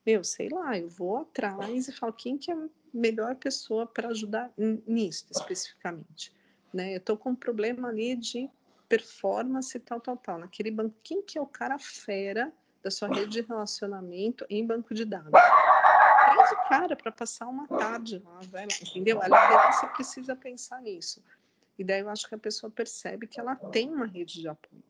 [0.06, 4.10] Meu, sei lá, eu vou atrás e falo quem que é a melhor pessoa para
[4.10, 6.32] ajudar nisso especificamente,
[6.74, 6.96] né?
[6.96, 8.50] Eu tô com um problema ali de
[8.90, 10.96] performance tal, tal, tal, naquele banco.
[11.02, 12.52] Quem que é o cara fera
[12.84, 15.32] da sua rede de relacionamento em banco de dados?
[16.52, 19.22] O cara para passar uma tarde lá, velho, entendeu?
[19.22, 21.24] A liderança precisa pensar nisso.
[21.78, 24.84] E daí eu acho que a pessoa percebe que ela tem uma rede de apoio.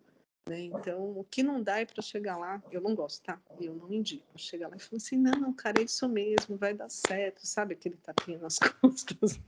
[0.49, 0.61] Né?
[0.65, 3.39] Então, o que não dá é para chegar lá, eu não gosto, tá?
[3.61, 4.25] Eu não indico.
[4.35, 7.95] Chegar lá e falar assim: não, cara, é isso mesmo, vai dar certo, sabe aquele
[7.95, 9.39] tapinha nas costas?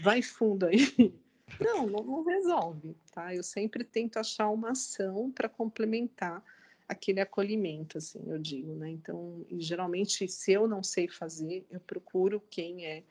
[0.00, 1.12] Vai fundo aí.
[1.60, 3.34] Não, não, não resolve, tá?
[3.34, 6.42] Eu sempre tento achar uma ação para complementar
[6.88, 8.90] aquele acolhimento, assim, eu digo, né?
[8.90, 13.02] Então, geralmente, se eu não sei fazer, eu procuro quem é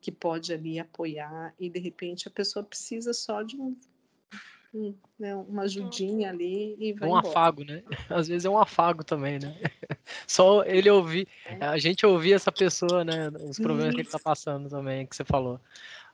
[0.00, 3.76] que pode ali apoiar e de repente a pessoa precisa só de um
[4.72, 7.28] um, né, uma ajudinha ali e vai um embora.
[7.28, 7.82] afago, né?
[8.08, 9.56] Às vezes é um afago também, né?
[10.26, 11.64] Só ele ouvir, é.
[11.64, 13.28] a gente ouvir essa pessoa, né?
[13.48, 13.94] Os problemas Isso.
[13.96, 15.60] que ele está passando também, que você falou.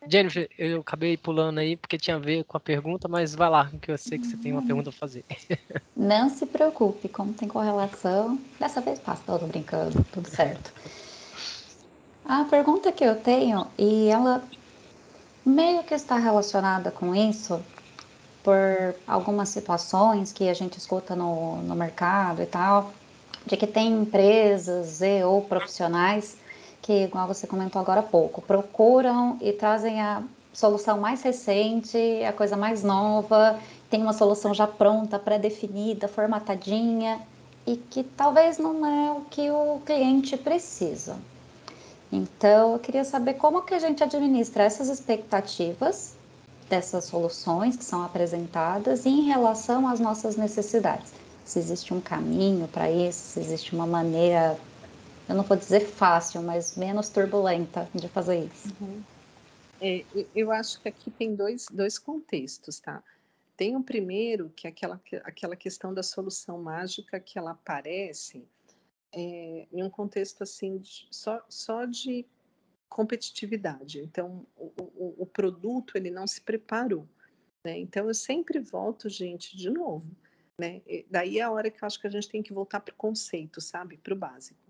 [0.08, 3.70] Jennifer, eu acabei pulando aí porque tinha a ver com a pergunta, mas vai lá,
[3.80, 5.24] que eu sei que você tem uma pergunta a fazer.
[5.96, 10.72] Não se preocupe, como tem correlação, dessa vez passa, tô brincando, tudo certo.
[12.24, 14.42] A pergunta que eu tenho, e ela
[15.44, 17.62] meio que está relacionada com isso,
[18.42, 22.92] por algumas situações que a gente escuta no, no mercado e tal,
[23.46, 26.36] de que tem empresas e ou profissionais
[26.86, 30.22] que, igual você comentou agora há pouco, procuram e trazem a
[30.52, 33.58] solução mais recente, a coisa mais nova,
[33.90, 37.20] tem uma solução já pronta, pré-definida, formatadinha,
[37.66, 41.16] e que talvez não é o que o cliente precisa.
[42.12, 46.14] Então, eu queria saber como que a gente administra essas expectativas
[46.70, 51.12] dessas soluções que são apresentadas em relação às nossas necessidades.
[51.44, 54.56] Se existe um caminho para isso, se existe uma maneira,
[55.28, 58.68] eu não vou dizer fácil, mas menos turbulenta de fazer isso.
[58.80, 59.02] Uhum.
[59.80, 63.02] É, eu acho que aqui tem dois, dois contextos, tá?
[63.56, 68.46] Tem o primeiro, que é aquela, aquela questão da solução mágica que ela aparece
[69.12, 72.26] é, em um contexto assim, de, só, só de
[72.88, 74.00] competitividade.
[74.00, 77.08] Então, o, o, o, produto ele não se preparou.
[77.64, 77.78] Né?
[77.78, 80.06] Então, eu sempre volto, gente, de novo.
[80.58, 80.82] Né?
[81.10, 82.96] Daí é a hora que eu acho que a gente tem que voltar para o
[82.96, 83.96] conceito, sabe?
[83.96, 84.65] Para o básico.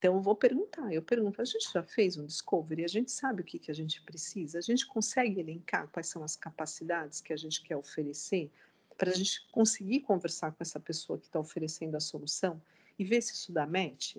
[0.00, 0.90] Então, vou perguntar.
[0.94, 2.84] Eu pergunto, a gente já fez um discovery?
[2.84, 4.56] A gente sabe o que, que a gente precisa?
[4.58, 8.50] A gente consegue elencar quais são as capacidades que a gente quer oferecer
[8.96, 12.62] para a gente conseguir conversar com essa pessoa que está oferecendo a solução
[12.98, 14.16] e ver se isso dá match?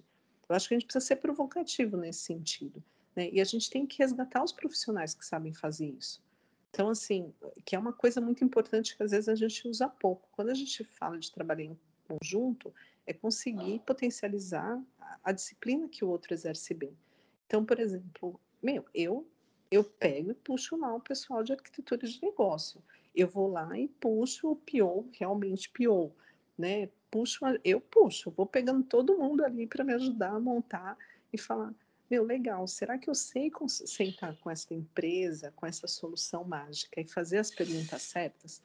[0.47, 2.83] Eu acho que a gente precisa ser provocativo nesse sentido.
[3.15, 3.31] Né?
[3.31, 6.21] E a gente tem que resgatar os profissionais que sabem fazer isso.
[6.69, 7.33] Então, assim,
[7.65, 10.29] que é uma coisa muito importante que às vezes a gente usa pouco.
[10.31, 12.71] Quando a gente fala de trabalhar em conjunto,
[13.11, 14.81] é conseguir potencializar
[15.23, 16.97] a, disciplina que o outro exerce bem.
[17.45, 19.27] Então, por exemplo, meu, eu
[19.69, 22.83] eu pego e puxo lá o pessoal de arquitetura de negócio.
[23.15, 26.11] Eu vou lá e puxo o PO, realmente PO,
[26.57, 26.89] né?
[27.09, 30.97] Puxo, eu puxo, vou pegando todo mundo ali para me ajudar a montar
[31.31, 31.73] e falar,
[32.09, 37.07] meu, legal, será que eu sei sentar com essa empresa, com essa solução mágica e
[37.07, 38.61] fazer as perguntas certas?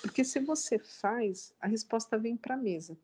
[0.00, 2.96] Porque se você faz, a resposta vem para a mesa.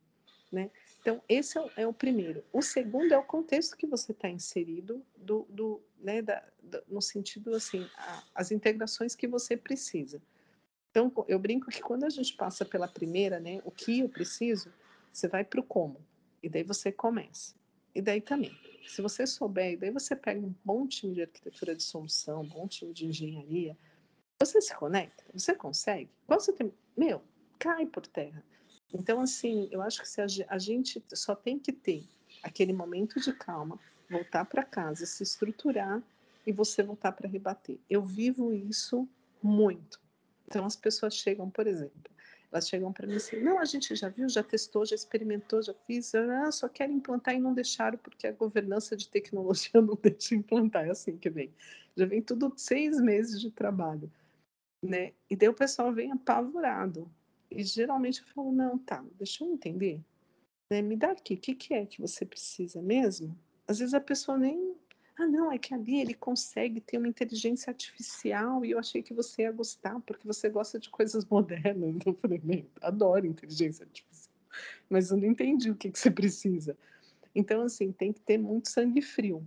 [0.53, 0.71] Né?
[1.01, 2.45] Então, esse é o, é o, primeiro.
[2.53, 7.03] O segundo é o contexto que você está inserido, do, do, né, da, do, no
[7.03, 10.23] sentido, assim, a, as integrações que você precisa.
[10.91, 14.71] Então, eu brinco que quando a gente passa pela primeira, né, o que eu preciso,
[15.11, 16.01] você vai para o como,
[16.43, 17.55] e daí você começa.
[17.95, 21.75] E daí também, se você souber, e daí você pega um bom time de arquitetura
[21.75, 23.77] de solução, um bom time de engenharia,
[24.39, 26.11] você se conecta, você consegue.
[26.27, 27.23] Quando você tem, meu,
[27.59, 28.45] cai por terra.
[28.93, 32.05] Então, assim, eu acho que se a, a gente só tem que ter
[32.43, 33.79] aquele momento de calma,
[34.11, 36.03] voltar para casa, se estruturar
[36.47, 37.79] e você voltar para rebater.
[37.89, 39.09] Eu vivo isso
[39.43, 40.01] muito.
[40.47, 42.13] Então, as pessoas chegam, por exemplo,
[42.53, 45.73] elas chegam para mim assim: não, a gente já viu, já testou, já experimentou, já
[45.87, 50.35] fiz, ah, só quero implantar e não deixaram porque a governança de tecnologia não deixa
[50.35, 50.87] implantar.
[50.87, 51.51] É assim que vem.
[51.97, 54.13] Já vem tudo seis meses de trabalho.
[54.83, 55.13] Né?
[55.31, 57.11] E daí o pessoal vem apavorado.
[57.57, 60.01] E geralmente eu falo: não, tá, deixa eu entender.
[60.71, 60.83] Né?
[60.83, 63.37] Me dá aqui, o que, que é que você precisa mesmo?
[63.67, 64.75] Às vezes a pessoa nem
[65.19, 69.13] ah, não, é que ali ele consegue ter uma inteligência artificial e eu achei que
[69.13, 71.97] você ia gostar, porque você gosta de coisas modernas.
[72.05, 74.35] Eu falei, meu, adoro inteligência artificial,
[74.89, 76.77] mas eu não entendi o que, que você precisa.
[77.35, 79.47] Então, assim, tem que ter muito sangue frio.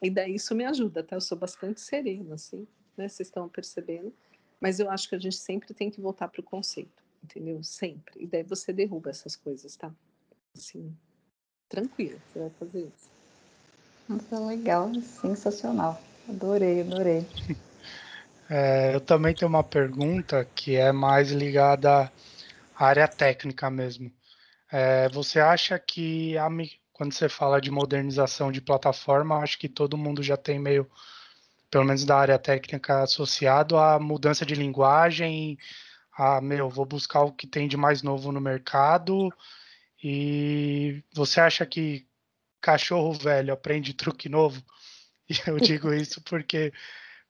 [0.00, 1.16] E daí isso me ajuda, tá?
[1.16, 3.08] Eu sou bastante serena, assim, né?
[3.08, 4.12] Vocês estão percebendo.
[4.60, 7.62] Mas eu acho que a gente sempre tem que voltar para o conceito, entendeu?
[7.62, 8.22] Sempre.
[8.22, 9.92] E daí você derruba essas coisas, tá?
[10.56, 10.94] Assim,
[11.68, 13.10] tranquilo, você vai fazer isso.
[14.08, 16.00] Nossa, legal, sensacional.
[16.28, 17.24] Adorei, adorei.
[18.50, 22.10] É, eu também tenho uma pergunta que é mais ligada
[22.74, 24.10] à área técnica mesmo.
[24.72, 26.48] É, você acha que a,
[26.90, 30.90] quando você fala de modernização de plataforma, acho que todo mundo já tem meio,
[31.70, 35.58] pelo menos da área técnica, associado à mudança de linguagem,
[36.18, 39.32] a meu, vou buscar o que tem de mais novo no mercado.
[40.02, 42.06] E você acha que
[42.60, 44.62] cachorro velho aprende truque novo.
[45.30, 46.72] E eu digo isso porque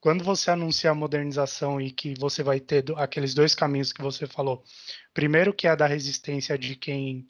[0.00, 4.24] quando você anuncia a modernização e que você vai ter aqueles dois caminhos que você
[4.24, 4.62] falou,
[5.12, 7.26] primeiro que é da resistência de quem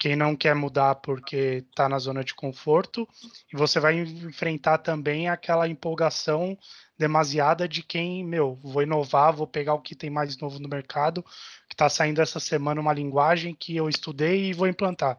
[0.00, 3.06] quem não quer mudar porque está na zona de conforto,
[3.52, 6.56] e você vai enfrentar também aquela empolgação
[6.98, 11.22] demasiada de quem, meu, vou inovar, vou pegar o que tem mais novo no mercado,
[11.68, 15.18] que está saindo essa semana uma linguagem que eu estudei e vou implantar.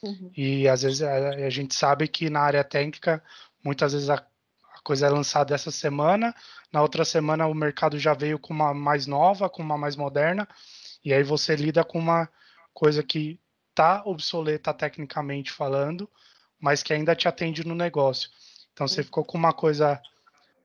[0.00, 0.30] Uhum.
[0.36, 3.20] E às vezes a, a, gente sabe que na área técnica,
[3.64, 6.32] muitas vezes a, a, coisa é lançada essa semana,
[6.72, 10.46] na outra semana o mercado já veio com uma mais nova, com uma mais moderna,
[11.04, 12.28] e aí você lida com uma
[12.72, 13.40] coisa que
[13.80, 16.08] está obsoleta tecnicamente falando,
[16.60, 18.28] mas que ainda te atende no negócio.
[18.74, 20.00] Então você ficou com uma coisa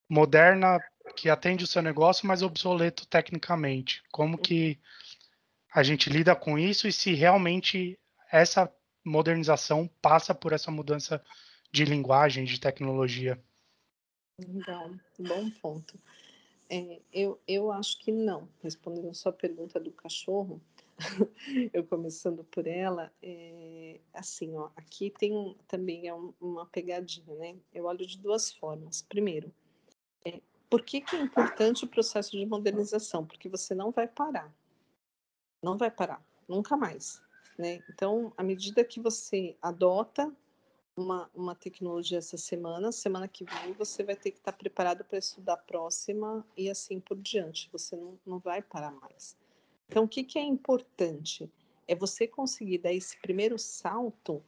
[0.09, 0.83] moderna
[1.15, 4.03] que atende o seu negócio, mas obsoleto tecnicamente.
[4.11, 4.77] Como que
[5.73, 7.97] a gente lida com isso e se realmente
[8.29, 8.69] essa
[9.03, 11.23] modernização passa por essa mudança
[11.71, 13.41] de linguagem, de tecnologia?
[14.41, 15.97] Legal, bom ponto.
[16.69, 18.49] É, eu, eu acho que não.
[18.61, 20.61] Respondendo a sua pergunta do cachorro,
[21.73, 27.55] eu começando por ela, é, assim, ó, aqui tem também é um, uma pegadinha, né?
[27.73, 29.01] Eu olho de duas formas.
[29.01, 29.53] Primeiro,
[30.25, 33.25] é, por que, que é importante o processo de modernização?
[33.25, 34.53] Porque você não vai parar.
[35.61, 37.21] Não vai parar, nunca mais.
[37.57, 37.83] Né?
[37.89, 40.33] Então, à medida que você adota
[40.95, 45.17] uma, uma tecnologia essa semana, semana que vem você vai ter que estar preparado para
[45.17, 47.69] estudar a próxima e assim por diante.
[47.71, 49.37] Você não, não vai parar mais.
[49.87, 51.49] Então, o que, que é importante?
[51.87, 54.43] É você conseguir dar esse primeiro salto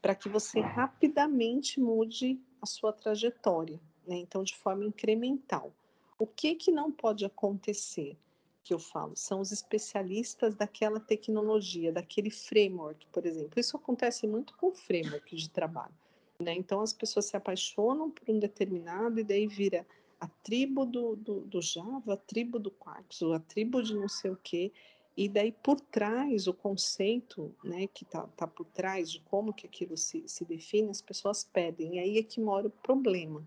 [0.00, 4.16] para que você rapidamente mude a sua trajetória, né?
[4.16, 5.72] Então, de forma incremental.
[6.18, 8.16] O que, que não pode acontecer?
[8.64, 13.58] que eu falo, são os especialistas daquela tecnologia, daquele framework, por exemplo.
[13.58, 15.94] Isso acontece muito com framework de trabalho.
[16.38, 16.54] Né?
[16.54, 19.86] Então, as pessoas se apaixonam por um determinado e daí vira
[20.22, 24.30] a tribo do, do, do Java, a tribo do Quarks, a tribo de não sei
[24.30, 24.72] o quê,
[25.16, 29.66] e daí por trás, o conceito né, que está tá por trás de como que
[29.66, 33.44] aquilo se, se define, as pessoas pedem, e aí é que mora o problema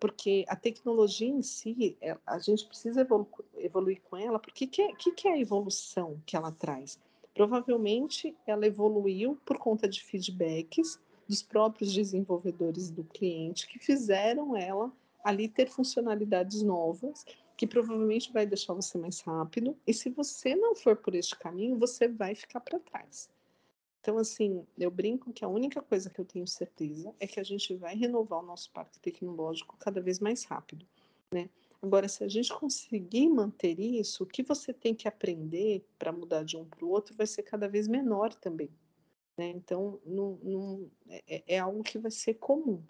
[0.00, 4.68] porque a tecnologia em si, é, a gente precisa evolu evoluir com ela, porque o
[4.68, 7.00] que, que, que é a evolução que ela traz?
[7.34, 14.92] Provavelmente ela evoluiu por conta de feedbacks dos próprios desenvolvedores do cliente que fizeram ela
[15.28, 17.22] ali ter funcionalidades novas,
[17.54, 21.78] que provavelmente vai deixar você mais rápido, e se você não for por este caminho,
[21.78, 23.28] você vai ficar para trás.
[24.00, 27.42] Então, assim, eu brinco que a única coisa que eu tenho certeza é que a
[27.42, 30.86] gente vai renovar o nosso parque tecnológico cada vez mais rápido,
[31.30, 31.50] né?
[31.82, 36.42] Agora, se a gente conseguir manter isso, o que você tem que aprender para mudar
[36.42, 38.70] de um para o outro vai ser cada vez menor também.
[39.36, 39.50] Né?
[39.50, 42.82] Então, não, não, é, é, algo que vai ser comum.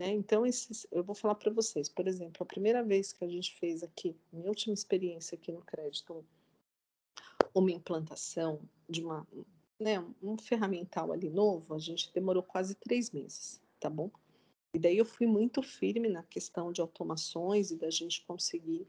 [0.00, 0.12] Né?
[0.12, 3.54] Então, esses, eu vou falar para vocês, por exemplo, a primeira vez que a gente
[3.56, 6.24] fez aqui, minha última experiência aqui no crédito,
[7.54, 9.28] uma implantação de uma,
[9.78, 14.10] né, um ferramental ali novo, a gente demorou quase três meses, tá bom?
[14.72, 18.86] E daí eu fui muito firme na questão de automações e da gente conseguir.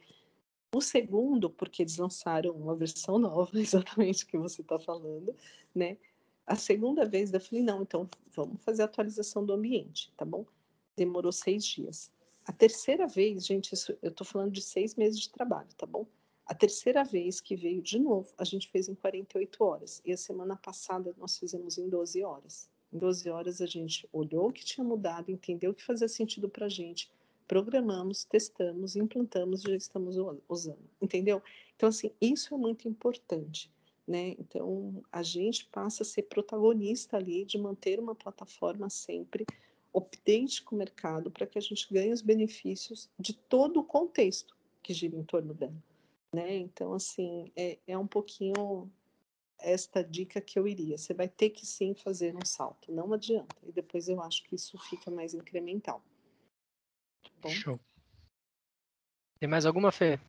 [0.73, 5.35] O segundo, porque eles lançaram uma versão nova, exatamente que você está falando,
[5.75, 5.97] né?
[6.47, 10.45] A segunda vez eu falei, não, então vamos fazer a atualização do ambiente, tá bom?
[10.95, 12.11] Demorou seis dias.
[12.45, 16.07] A terceira vez, gente, isso, eu estou falando de seis meses de trabalho, tá bom?
[16.45, 20.01] A terceira vez que veio de novo, a gente fez em 48 horas.
[20.03, 22.69] E a semana passada nós fizemos em 12 horas.
[22.91, 26.49] Em 12 horas a gente olhou o que tinha mudado, entendeu o que fazia sentido
[26.49, 27.09] para a gente,
[27.47, 30.15] programamos, testamos, implantamos e já estamos
[30.49, 31.41] usando, entendeu?
[31.75, 33.71] Então, assim, isso é muito importante.
[34.07, 34.35] Né?
[34.39, 39.45] Então, a gente passa a ser protagonista ali de manter uma plataforma sempre
[39.93, 44.55] update com o mercado para que a gente ganhe os benefícios de todo o contexto
[44.81, 45.75] que gira em torno dela.
[46.33, 46.55] Né?
[46.55, 48.89] Então, assim, é, é um pouquinho
[49.59, 50.97] esta dica que eu iria.
[50.97, 53.55] Você vai ter que sim fazer um salto, não adianta.
[53.63, 56.01] E depois eu acho que isso fica mais incremental.
[57.23, 57.49] Tá bom?
[57.49, 57.79] Show.
[59.39, 60.19] Tem mais alguma, Fê?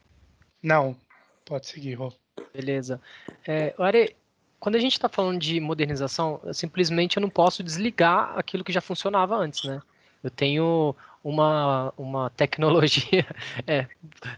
[0.62, 0.96] Não,
[1.44, 2.12] pode seguir, Rô.
[2.52, 3.00] Beleza.
[3.46, 4.16] É, Are,
[4.62, 8.80] quando a gente está falando de modernização, simplesmente eu não posso desligar aquilo que já
[8.80, 9.82] funcionava antes, né?
[10.22, 10.94] Eu tenho
[11.24, 13.26] uma, uma tecnologia.
[13.66, 13.88] É,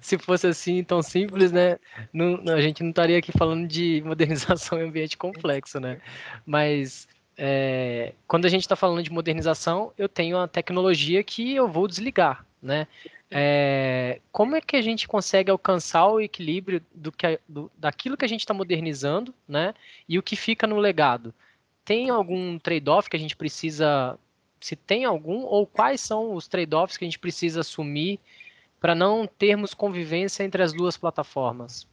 [0.00, 1.78] se fosse assim tão simples, né?
[2.10, 6.00] Não, a gente não estaria aqui falando de modernização em ambiente complexo, né?
[6.46, 7.06] Mas
[7.36, 11.88] é, quando a gente está falando de modernização, eu tenho a tecnologia que eu vou
[11.88, 12.86] desligar, né?
[13.30, 18.24] É, como é que a gente consegue alcançar o equilíbrio do que, do, daquilo que
[18.24, 19.74] a gente está modernizando, né?
[20.08, 21.34] E o que fica no legado?
[21.84, 24.18] Tem algum trade-off que a gente precisa,
[24.60, 28.20] se tem algum, ou quais são os trade-offs que a gente precisa assumir
[28.80, 31.86] para não termos convivência entre as duas plataformas?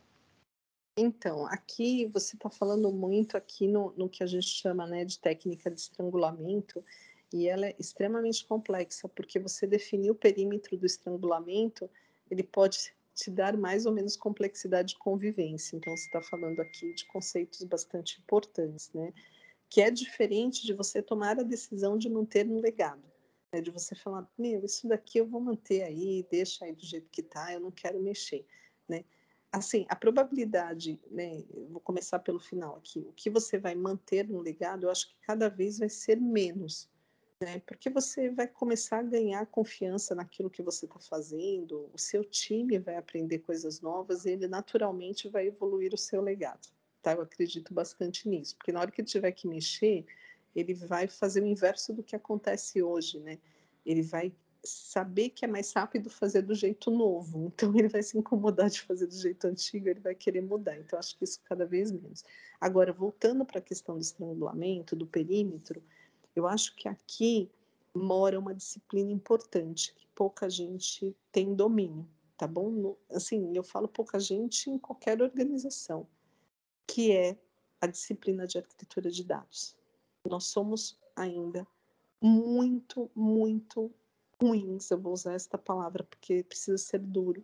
[1.01, 5.17] Então, aqui você está falando muito aqui no, no que a gente chama né, de
[5.17, 6.85] técnica de estrangulamento,
[7.33, 11.89] e ela é extremamente complexa, porque você definir o perímetro do estrangulamento,
[12.29, 15.75] ele pode te dar mais ou menos complexidade de convivência.
[15.75, 19.11] Então, você está falando aqui de conceitos bastante importantes, né?
[19.71, 23.01] Que é diferente de você tomar a decisão de manter um legado,
[23.51, 23.59] né?
[23.59, 27.21] de você falar, meu, isso daqui eu vou manter aí, deixa aí do jeito que
[27.21, 28.45] está, eu não quero mexer,
[28.87, 29.03] né?
[29.51, 31.43] Assim, a probabilidade, né?
[31.69, 32.99] Vou começar pelo final aqui.
[32.99, 36.89] O que você vai manter no legado, eu acho que cada vez vai ser menos
[37.41, 37.59] né?
[37.65, 42.77] Porque você vai começar a ganhar confiança naquilo que você está fazendo, o seu time
[42.77, 46.69] vai aprender coisas novas e ele naturalmente vai evoluir o seu legado.
[47.01, 47.13] Tá?
[47.13, 50.05] Eu acredito bastante nisso, porque na hora que ele tiver que mexer,
[50.55, 53.39] ele vai fazer o inverso do que acontece hoje, né?
[53.83, 54.31] Ele vai
[54.63, 58.81] saber que é mais rápido fazer do jeito novo, então ele vai se incomodar de
[58.81, 60.77] fazer do jeito antigo, ele vai querer mudar.
[60.77, 62.23] Então acho que isso cada vez menos.
[62.59, 65.81] Agora voltando para a questão do estrangulamento, do perímetro,
[66.35, 67.49] eu acho que aqui
[67.93, 72.07] mora uma disciplina importante que pouca gente tem domínio,
[72.37, 72.95] tá bom?
[73.09, 76.07] Assim, eu falo pouca gente em qualquer organização,
[76.87, 77.37] que é
[77.81, 79.75] a disciplina de arquitetura de dados.
[80.29, 81.67] Nós somos ainda
[82.21, 83.91] muito, muito
[84.41, 87.43] ruins, eu vou usar esta palavra porque precisa ser duro,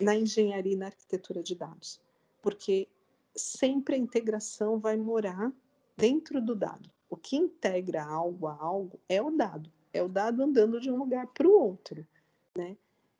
[0.00, 2.00] na engenharia e na arquitetura de dados,
[2.40, 2.88] porque
[3.36, 5.52] sempre a integração vai morar
[5.96, 6.90] dentro do dado.
[7.10, 10.96] O que integra algo a algo é o dado, é o dado andando de um
[10.96, 12.06] lugar para o outro,
[12.56, 12.76] né?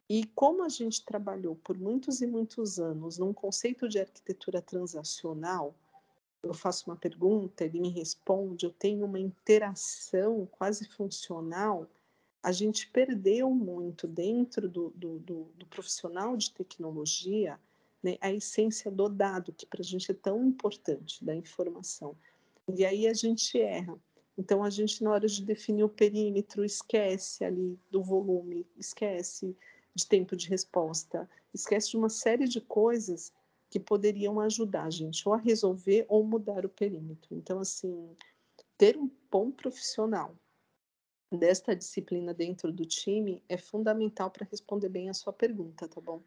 [0.09, 5.75] E como a gente trabalhou por muitos e muitos anos num conceito de arquitetura transacional,
[6.43, 11.87] eu faço uma pergunta, ele me responde, eu tenho uma interação quase funcional,
[12.43, 17.59] a gente perdeu muito dentro do, do, do, do profissional de tecnologia
[18.03, 22.17] né, a essência do dado, que para a gente é tão importante, da informação.
[22.75, 23.99] E aí a gente erra.
[24.39, 29.55] Então a gente, na hora de definir o perímetro, esquece ali do volume, esquece
[29.95, 33.33] de tempo de resposta, esquece de uma série de coisas
[33.69, 37.37] que poderiam ajudar a gente ou a resolver ou mudar o perímetro.
[37.37, 38.17] Então, assim,
[38.79, 40.35] ter um bom profissional
[41.31, 46.21] desta disciplina dentro do time é fundamental para responder bem a sua pergunta, tá bom?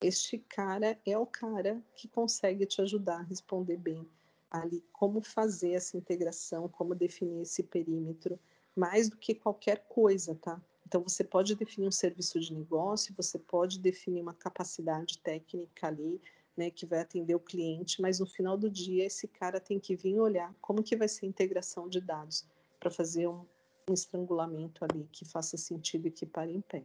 [0.00, 4.08] Este cara é o cara que consegue te ajudar a responder bem
[4.50, 8.38] ali como fazer essa integração, como definir esse perímetro,
[8.74, 10.60] mais do que qualquer coisa, tá?
[10.86, 16.20] Então, você pode definir um serviço de negócio, você pode definir uma capacidade técnica ali,
[16.56, 19.94] né, que vai atender o cliente, mas no final do dia esse cara tem que
[19.94, 22.44] vir olhar como que vai ser a integração de dados
[22.80, 23.46] para fazer um,
[23.88, 26.82] um, estrangulamento ali que faça sentido e que pare em pé,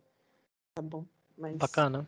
[0.75, 1.05] tá bom?
[1.37, 1.57] Mas...
[1.57, 2.07] Bacana.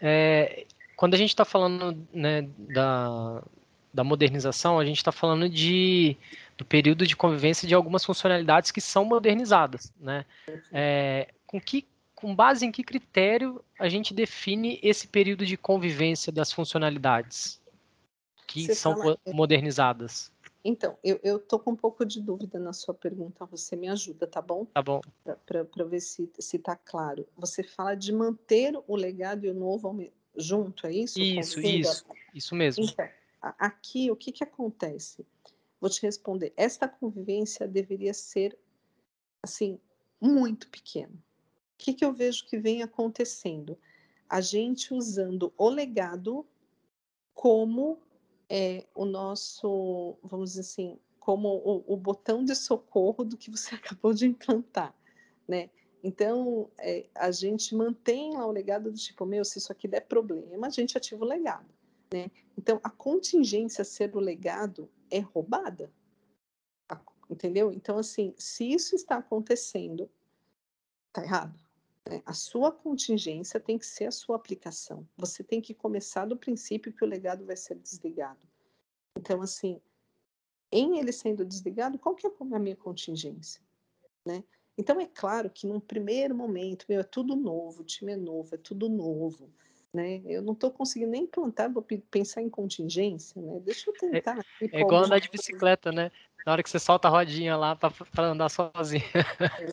[0.00, 3.42] É, quando a gente está falando né, da,
[3.92, 6.16] da modernização, a gente está falando de,
[6.56, 9.92] do período de convivência de algumas funcionalidades que são modernizadas.
[10.00, 10.24] Né?
[10.72, 16.32] É, com, que, com base em que critério a gente define esse período de convivência
[16.32, 17.60] das funcionalidades
[18.46, 19.18] que Você são fala...
[19.26, 20.32] Modernizadas?
[20.62, 24.42] Então, eu estou com um pouco de dúvida na sua pergunta, você me ajuda, tá
[24.42, 24.66] bom?
[24.66, 25.00] Tá bom.
[25.46, 27.26] Para ver se está claro.
[27.36, 29.98] Você fala de manter o legado e o novo
[30.36, 31.18] junto, é isso?
[31.20, 32.84] Isso, isso, isso mesmo.
[32.84, 33.08] Então,
[33.58, 35.26] aqui, o que, que acontece?
[35.80, 36.52] Vou te responder.
[36.56, 38.56] Esta convivência deveria ser,
[39.42, 39.80] assim,
[40.20, 41.14] muito pequena.
[41.14, 43.78] O que, que eu vejo que vem acontecendo?
[44.28, 46.46] A gente usando o legado
[47.32, 47.98] como
[48.50, 53.74] é, o nosso, vamos dizer assim, como o, o, botão de socorro do que você
[53.76, 54.92] acabou de implantar,
[55.46, 55.70] né?
[56.02, 60.00] Então, é, a gente mantém lá o legado do tipo, meu, se isso aqui der
[60.00, 61.68] problema, a gente ativa o legado.
[62.12, 62.30] Né?
[62.56, 65.92] Então, a contingência ser o legado é roubada.
[67.28, 67.70] Entendeu?
[67.70, 70.10] Então, assim, se isso está acontecendo,
[71.12, 71.56] tá errado.
[72.08, 72.22] Né?
[72.24, 75.06] A sua contingência tem que ser a sua aplicação.
[75.16, 78.40] Você tem que começar do princípio que o legado vai ser desligado.
[79.16, 79.80] Então, assim,
[80.72, 83.60] em ele sendo desligado, qual que é a minha contingência?
[84.24, 84.44] Né?
[84.78, 88.54] Então, é claro que num primeiro momento, meu, é tudo novo, o time é novo,
[88.54, 89.50] é tudo novo.
[89.92, 90.22] Né?
[90.24, 93.58] Eu não estou conseguindo nem plantar, vou pensar em contingência, né?
[93.58, 94.38] Deixa eu é, tentar.
[94.38, 96.12] É, é igual andar de bicicleta, né?
[96.46, 97.92] Na hora que você solta a rodinha lá para
[98.24, 99.02] andar sozinho.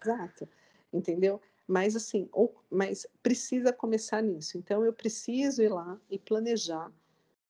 [0.04, 0.50] Exato,
[0.92, 1.40] entendeu?
[1.68, 4.58] Mas assim, ou, mas precisa começar nisso.
[4.58, 6.92] Então eu preciso ir lá e planejar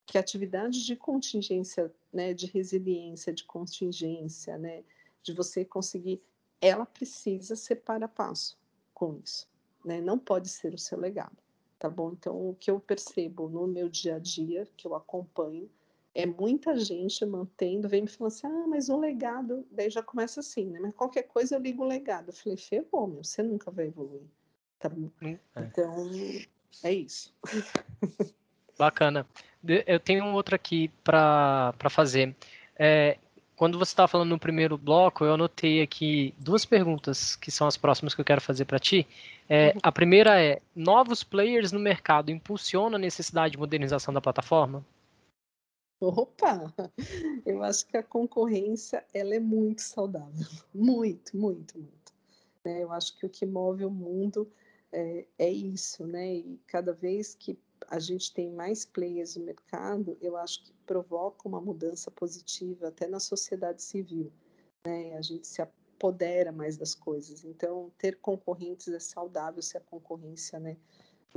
[0.06, 4.84] que atividades de contingência, né, de resiliência, de contingência, né,
[5.22, 6.22] de você conseguir,
[6.62, 8.58] ela precisa ser para passo
[8.94, 9.48] com isso,
[9.86, 10.02] né?
[10.02, 11.38] Não pode ser o seu legado
[11.80, 12.12] tá bom?
[12.12, 15.70] Então, o que eu percebo no meu dia a dia, que eu acompanho,
[16.18, 20.40] é muita gente mantendo, vem me falando assim, ah, mas o legado, daí já começa
[20.40, 20.80] assim, né?
[20.82, 22.30] Mas qualquer coisa eu ligo o legado.
[22.30, 24.24] Eu falei, ferrou, meu, você nunca vai evoluir,
[24.80, 25.12] tá bom?
[25.22, 25.62] Hum, é.
[25.62, 26.10] Então,
[26.84, 27.32] é isso.
[28.80, 29.28] Bacana.
[29.86, 32.36] Eu tenho um outro aqui para fazer.
[32.76, 33.20] É,
[33.56, 37.78] quando você estava falando no primeiro bloco, eu anotei aqui duas perguntas que são as
[37.78, 39.06] próximas que eu quero fazer para ti.
[39.48, 39.82] É, uhum.
[39.84, 44.84] A primeira é: novos players no mercado impulsionam a necessidade de modernização da plataforma?
[46.00, 46.74] Opa!
[47.46, 52.14] Eu acho que a concorrência ela é muito saudável, muito, muito, muito.
[52.64, 52.84] Né?
[52.84, 54.52] Eu acho que o que move o mundo
[54.92, 56.36] é, é isso, né?
[56.36, 61.48] E cada vez que a gente tem mais players no mercado, eu acho que provoca
[61.48, 64.32] uma mudança positiva até na sociedade civil.
[64.86, 65.16] Né?
[65.18, 67.44] A gente se apodera mais das coisas.
[67.44, 70.78] Então, ter concorrentes é saudável se a concorrência né,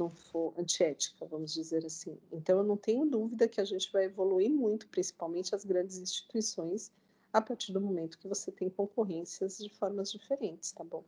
[0.00, 2.18] não for antiética, vamos dizer assim.
[2.32, 6.90] Então, eu não tenho dúvida que a gente vai evoluir muito, principalmente as grandes instituições,
[7.32, 11.04] a partir do momento que você tem concorrências de formas diferentes, tá bom?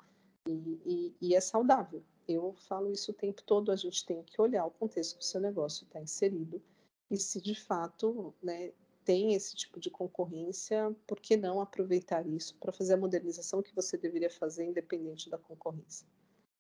[0.47, 2.03] E, e, e é saudável.
[2.28, 5.26] Eu falo isso o tempo todo, a gente tem que olhar o contexto que o
[5.26, 6.62] seu negócio está inserido
[7.11, 8.72] e se de fato né,
[9.05, 13.74] tem esse tipo de concorrência, por que não aproveitar isso para fazer a modernização que
[13.74, 16.07] você deveria fazer independente da concorrência?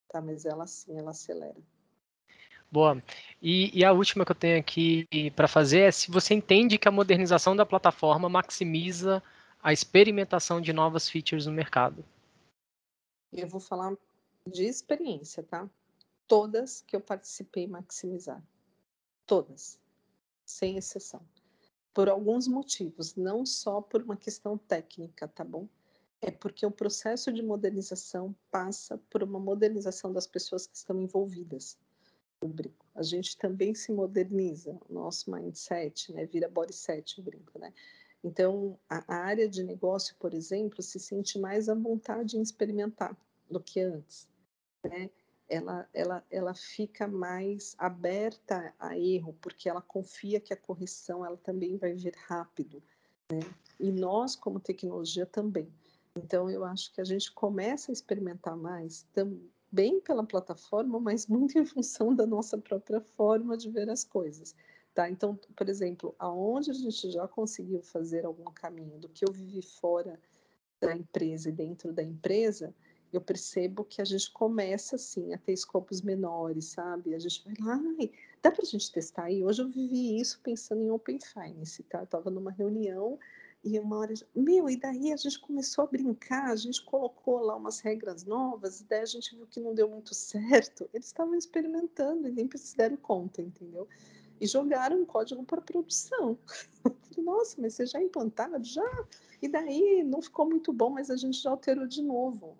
[0.08, 1.56] Tá, mas ela sim, ela acelera.
[2.72, 3.02] Boa.
[3.42, 5.06] E, e a última que eu tenho aqui
[5.36, 9.22] para fazer é se você entende que a modernização da plataforma maximiza
[9.62, 12.02] a experimentação de novas features no mercado.
[13.30, 13.94] Eu vou falar
[14.46, 15.68] de experiência, tá?
[16.26, 18.42] Todas que eu participei maximizar.
[19.26, 19.78] Todas.
[20.46, 21.20] Sem exceção.
[21.92, 25.68] Por alguns motivos, não só por uma questão técnica, tá bom?
[26.22, 31.76] É porque o processo de modernização passa por uma modernização das pessoas que estão envolvidas.
[32.48, 32.84] Brinco.
[32.94, 36.26] A gente também se moderniza, o nosso mindset, né?
[36.26, 37.72] Vira body set, eu brinco, né?
[38.22, 43.16] Então, a, a área de negócio, por exemplo, se sente mais à vontade em experimentar
[43.50, 44.28] do que antes,
[44.84, 45.10] né?
[45.48, 51.36] Ela, ela, ela fica mais aberta a erro, porque ela confia que a correção ela
[51.36, 52.82] também vai vir rápido,
[53.30, 53.40] né?
[53.78, 55.68] E nós, como tecnologia, também.
[56.16, 59.06] Então, eu acho que a gente começa a experimentar mais
[59.72, 64.54] também pela plataforma, mas muito em função da nossa própria forma de ver as coisas.
[64.94, 65.08] Tá?
[65.08, 69.62] Então, por exemplo, aonde a gente já conseguiu fazer algum caminho do que eu vivi
[69.62, 70.20] fora
[70.78, 72.74] da empresa e dentro da empresa,
[73.10, 77.14] eu percebo que a gente começa assim a ter escopos menores, sabe?
[77.14, 77.80] A gente vai lá,
[78.42, 79.30] dá para a gente testar?
[79.30, 82.00] E hoje eu vivi isso pensando em Open Finance, tá?
[82.00, 83.18] Eu estava numa reunião
[83.64, 87.54] e uma hora, meu, e daí a gente começou a brincar, a gente colocou lá
[87.54, 90.88] umas regras novas, e daí a gente viu que não deu muito certo.
[90.92, 93.88] Eles estavam experimentando e nem se deram conta, entendeu?
[94.40, 96.36] E jogaram um código para produção.
[96.82, 98.62] Falei, nossa, mas você já implantaram?
[98.64, 99.04] Já?
[99.40, 102.58] E daí não ficou muito bom, mas a gente já alterou de novo.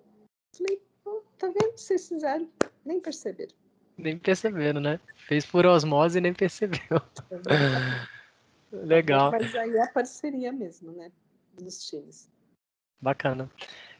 [0.57, 1.76] Falei, oh, tá vendo?
[1.76, 2.48] Vocês fizeram,
[2.84, 3.55] nem perceberam.
[3.98, 5.00] Nem perceberam, né?
[5.16, 7.00] Fez por osmose e nem percebeu.
[8.73, 9.31] Legal.
[9.31, 11.12] Mas aí é a parceria mesmo, né?
[11.61, 12.29] Dos times.
[13.01, 13.51] Bacana.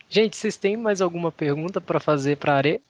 [0.09, 2.83] Gente, vocês têm mais alguma pergunta para fazer para a Are?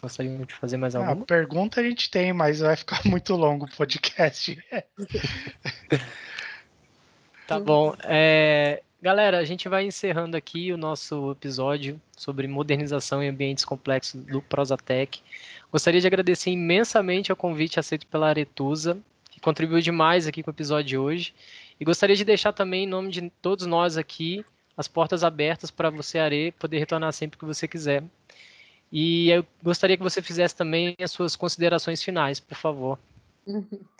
[0.00, 1.22] Gostariam de fazer mais ah, alguma?
[1.22, 4.56] Ah, pergunta a gente tem, mas vai ficar muito longo o podcast.
[7.46, 7.94] tá bom.
[8.02, 14.24] É, galera, a gente vai encerrando aqui o nosso episódio sobre modernização em ambientes complexos
[14.24, 15.20] do Prosatec.
[15.70, 19.00] Gostaria de agradecer imensamente o convite aceito pela Aretusa
[19.42, 21.34] contribuiu demais aqui com o episódio de hoje.
[21.78, 24.44] E gostaria de deixar também, em nome de todos nós aqui,
[24.76, 28.04] as portas abertas para você, Are, poder retornar sempre que você quiser.
[28.90, 32.98] E eu gostaria que você fizesse também as suas considerações finais, por favor.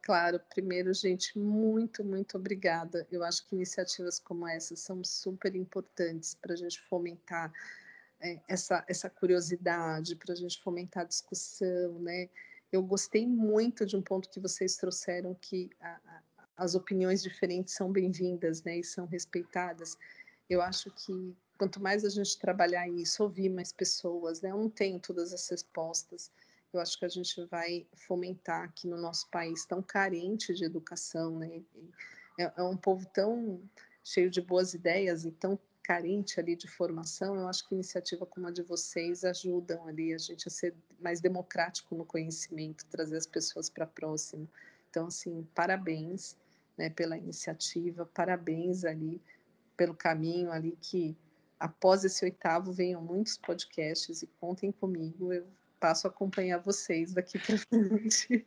[0.00, 3.06] Claro, primeiro, gente, muito, muito obrigada.
[3.12, 7.52] Eu acho que iniciativas como essa são super importantes para a gente fomentar
[8.18, 12.30] é, essa, essa curiosidade, para a gente fomentar a discussão, né?
[12.70, 16.22] Eu gostei muito de um ponto que vocês trouxeram, que a, a,
[16.56, 19.96] as opiniões diferentes são bem-vindas né, e são respeitadas.
[20.48, 24.70] Eu acho que quanto mais a gente trabalhar isso, ouvir mais pessoas, né, eu não
[24.70, 26.30] tenho todas as respostas,
[26.72, 31.38] eu acho que a gente vai fomentar aqui no nosso país tão carente de educação,
[31.38, 31.62] né?
[32.38, 33.62] É, é um povo tão
[34.04, 35.58] cheio de boas ideias e tão
[35.88, 40.18] carente ali de formação, eu acho que iniciativa como a de vocês ajudam ali a
[40.18, 44.46] gente a ser mais democrático no conhecimento, trazer as pessoas para próximo.
[44.90, 46.36] Então, assim, parabéns
[46.76, 49.18] né, pela iniciativa, parabéns ali
[49.78, 51.16] pelo caminho ali que
[51.58, 55.46] após esse oitavo venham muitos podcasts e contem comigo, eu
[55.80, 58.46] passo a acompanhar vocês daqui para frente,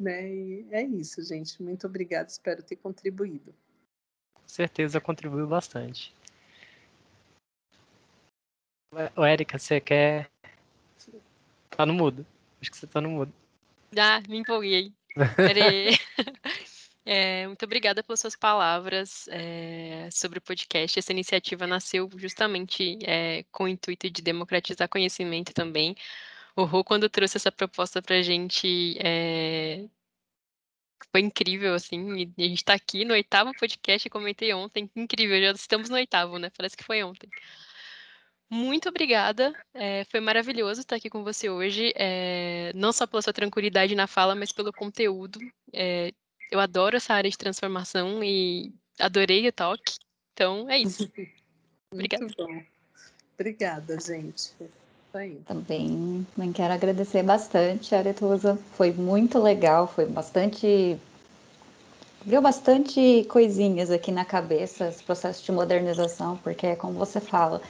[0.00, 0.34] né?
[0.34, 1.62] E é isso, gente.
[1.62, 3.54] Muito obrigada, espero ter contribuído.
[4.34, 6.12] Com certeza contribuiu bastante.
[9.16, 10.30] O Érica, você quer.
[11.70, 12.26] Tá no mudo.
[12.60, 13.32] Acho que você tá no mudo.
[13.96, 14.92] Ah, me empolguei.
[17.04, 20.98] é, muito obrigada pelas suas palavras é, sobre o podcast.
[20.98, 25.96] Essa iniciativa nasceu justamente é, com o intuito de democratizar conhecimento também.
[26.54, 29.84] O Rô, quando trouxe essa proposta para a gente, é,
[31.10, 32.32] foi incrível, assim.
[32.36, 34.90] E a gente está aqui no oitavo podcast, comentei ontem.
[34.96, 36.50] Incrível, já estamos no oitavo, né?
[36.56, 37.28] Parece que foi ontem.
[38.48, 39.52] Muito obrigada.
[39.74, 41.92] É, foi maravilhoso estar aqui com você hoje.
[41.96, 45.40] É, não só pela sua tranquilidade na fala, mas pelo conteúdo.
[45.72, 46.12] É,
[46.50, 49.82] eu adoro essa área de transformação e adorei o talk.
[50.32, 51.10] Então, é isso.
[51.92, 52.24] Obrigada.
[52.24, 52.62] Muito bom.
[53.34, 54.52] Obrigada, gente.
[55.46, 58.58] Também, também quero agradecer bastante a Aretusa.
[58.74, 60.98] Foi muito legal, foi bastante.
[62.24, 67.62] Deu bastante coisinhas aqui na cabeça, esse processo de modernização, porque, como você fala,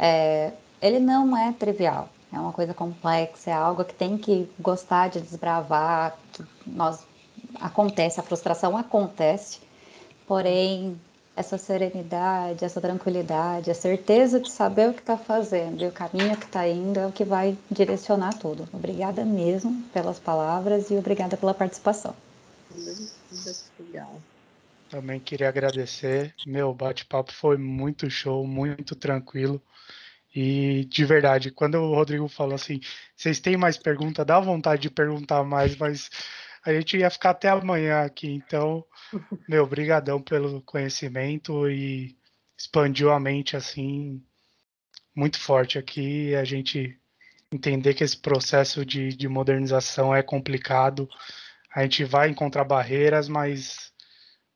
[0.00, 5.10] é, ele não é trivial, é uma coisa complexa, é algo que tem que gostar
[5.10, 7.00] de desbravar, que nós
[7.60, 9.60] acontece, a frustração acontece,
[10.26, 10.98] porém
[11.36, 16.36] essa serenidade, essa tranquilidade, a certeza de saber o que está fazendo e o caminho
[16.36, 18.66] que está indo é o que vai direcionar tudo.
[18.72, 22.14] Obrigada mesmo pelas palavras e obrigada pela participação.
[23.78, 24.20] Legal.
[24.90, 26.34] Também queria agradecer.
[26.44, 29.62] Meu bate-papo foi muito show, muito tranquilo.
[30.34, 32.80] E de verdade, quando o Rodrigo falou assim,
[33.16, 36.10] vocês têm mais pergunta, dá vontade de perguntar mais, mas
[36.64, 38.28] a gente ia ficar até amanhã aqui.
[38.28, 38.84] Então,
[39.48, 42.16] meu, brigadão pelo conhecimento e
[42.58, 44.20] expandiu a mente assim
[45.14, 46.34] muito forte aqui.
[46.34, 46.98] A gente
[47.52, 51.08] entender que esse processo de, de modernização é complicado.
[51.72, 53.89] A gente vai encontrar barreiras, mas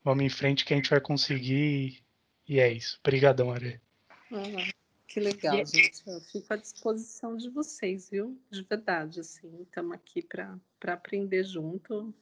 [0.04, 2.04] vamos em frente que a gente vai conseguir.
[2.46, 2.98] E, é isso.
[3.02, 3.80] Obrigadão, Are.
[4.30, 4.68] Uhum.
[5.08, 5.64] Que legal, e...
[5.64, 6.02] gente.
[6.06, 8.38] Eu fico à disposição de vocês, viu?
[8.50, 9.62] De verdade, assim.
[9.62, 10.58] Estamos aqui para
[10.92, 12.14] aprender junto.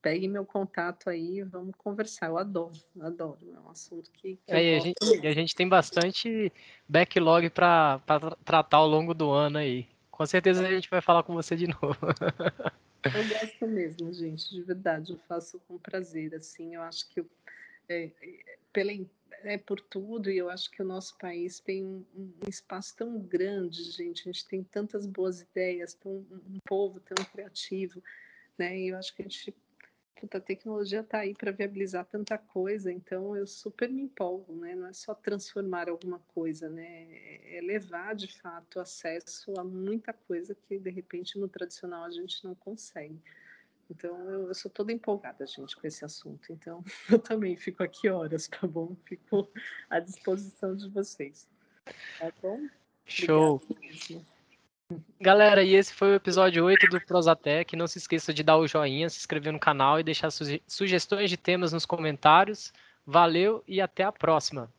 [0.00, 2.26] Pegue meu contato aí, vamos conversar.
[2.26, 3.38] Eu adoro, adoro.
[3.54, 4.36] É um assunto que.
[4.36, 6.52] que é, e, a gente, e a gente tem bastante
[6.88, 8.00] backlog para
[8.44, 9.88] tratar ao longo do ano aí.
[10.10, 11.98] Com certeza a gente vai falar com você de novo.
[13.04, 15.12] Eu gosto mesmo, gente, de verdade.
[15.12, 16.34] Eu faço com prazer.
[16.34, 17.30] Assim, eu acho que eu,
[17.88, 18.10] é,
[18.72, 19.04] pela é,
[19.42, 23.18] é, por tudo, e eu acho que o nosso país tem um, um, espaço tão
[23.18, 24.22] grande, gente.
[24.22, 28.02] A gente tem tantas boas ideias, tão, um povo tão criativo,
[28.56, 28.78] né?
[28.78, 29.54] E eu acho que a gente.
[30.24, 34.74] Puta, a tecnologia está aí para viabilizar tanta coisa, então eu super me empolgo, né?
[34.74, 37.08] Não é só transformar alguma coisa, né?
[37.54, 42.42] É levar de fato acesso a muita coisa que de repente no tradicional a gente
[42.42, 43.20] não consegue.
[43.90, 46.50] Então, eu, eu, sou toda empolgada, gente, com esse assunto.
[46.50, 48.96] Então, eu também fico aqui horas, tá bom?
[49.04, 49.46] Fico
[49.90, 51.46] à disposição de vocês.
[52.18, 52.66] Tá bom?
[53.04, 53.60] Show!
[55.18, 57.74] Galera, e esse foi o episódio 8 do Prosatec.
[57.74, 61.30] Não se esqueça de dar o joinha, se inscrever no canal e deixar suge sugestões
[61.30, 62.72] de temas nos comentários.
[63.06, 64.70] Valeu e até a próxima!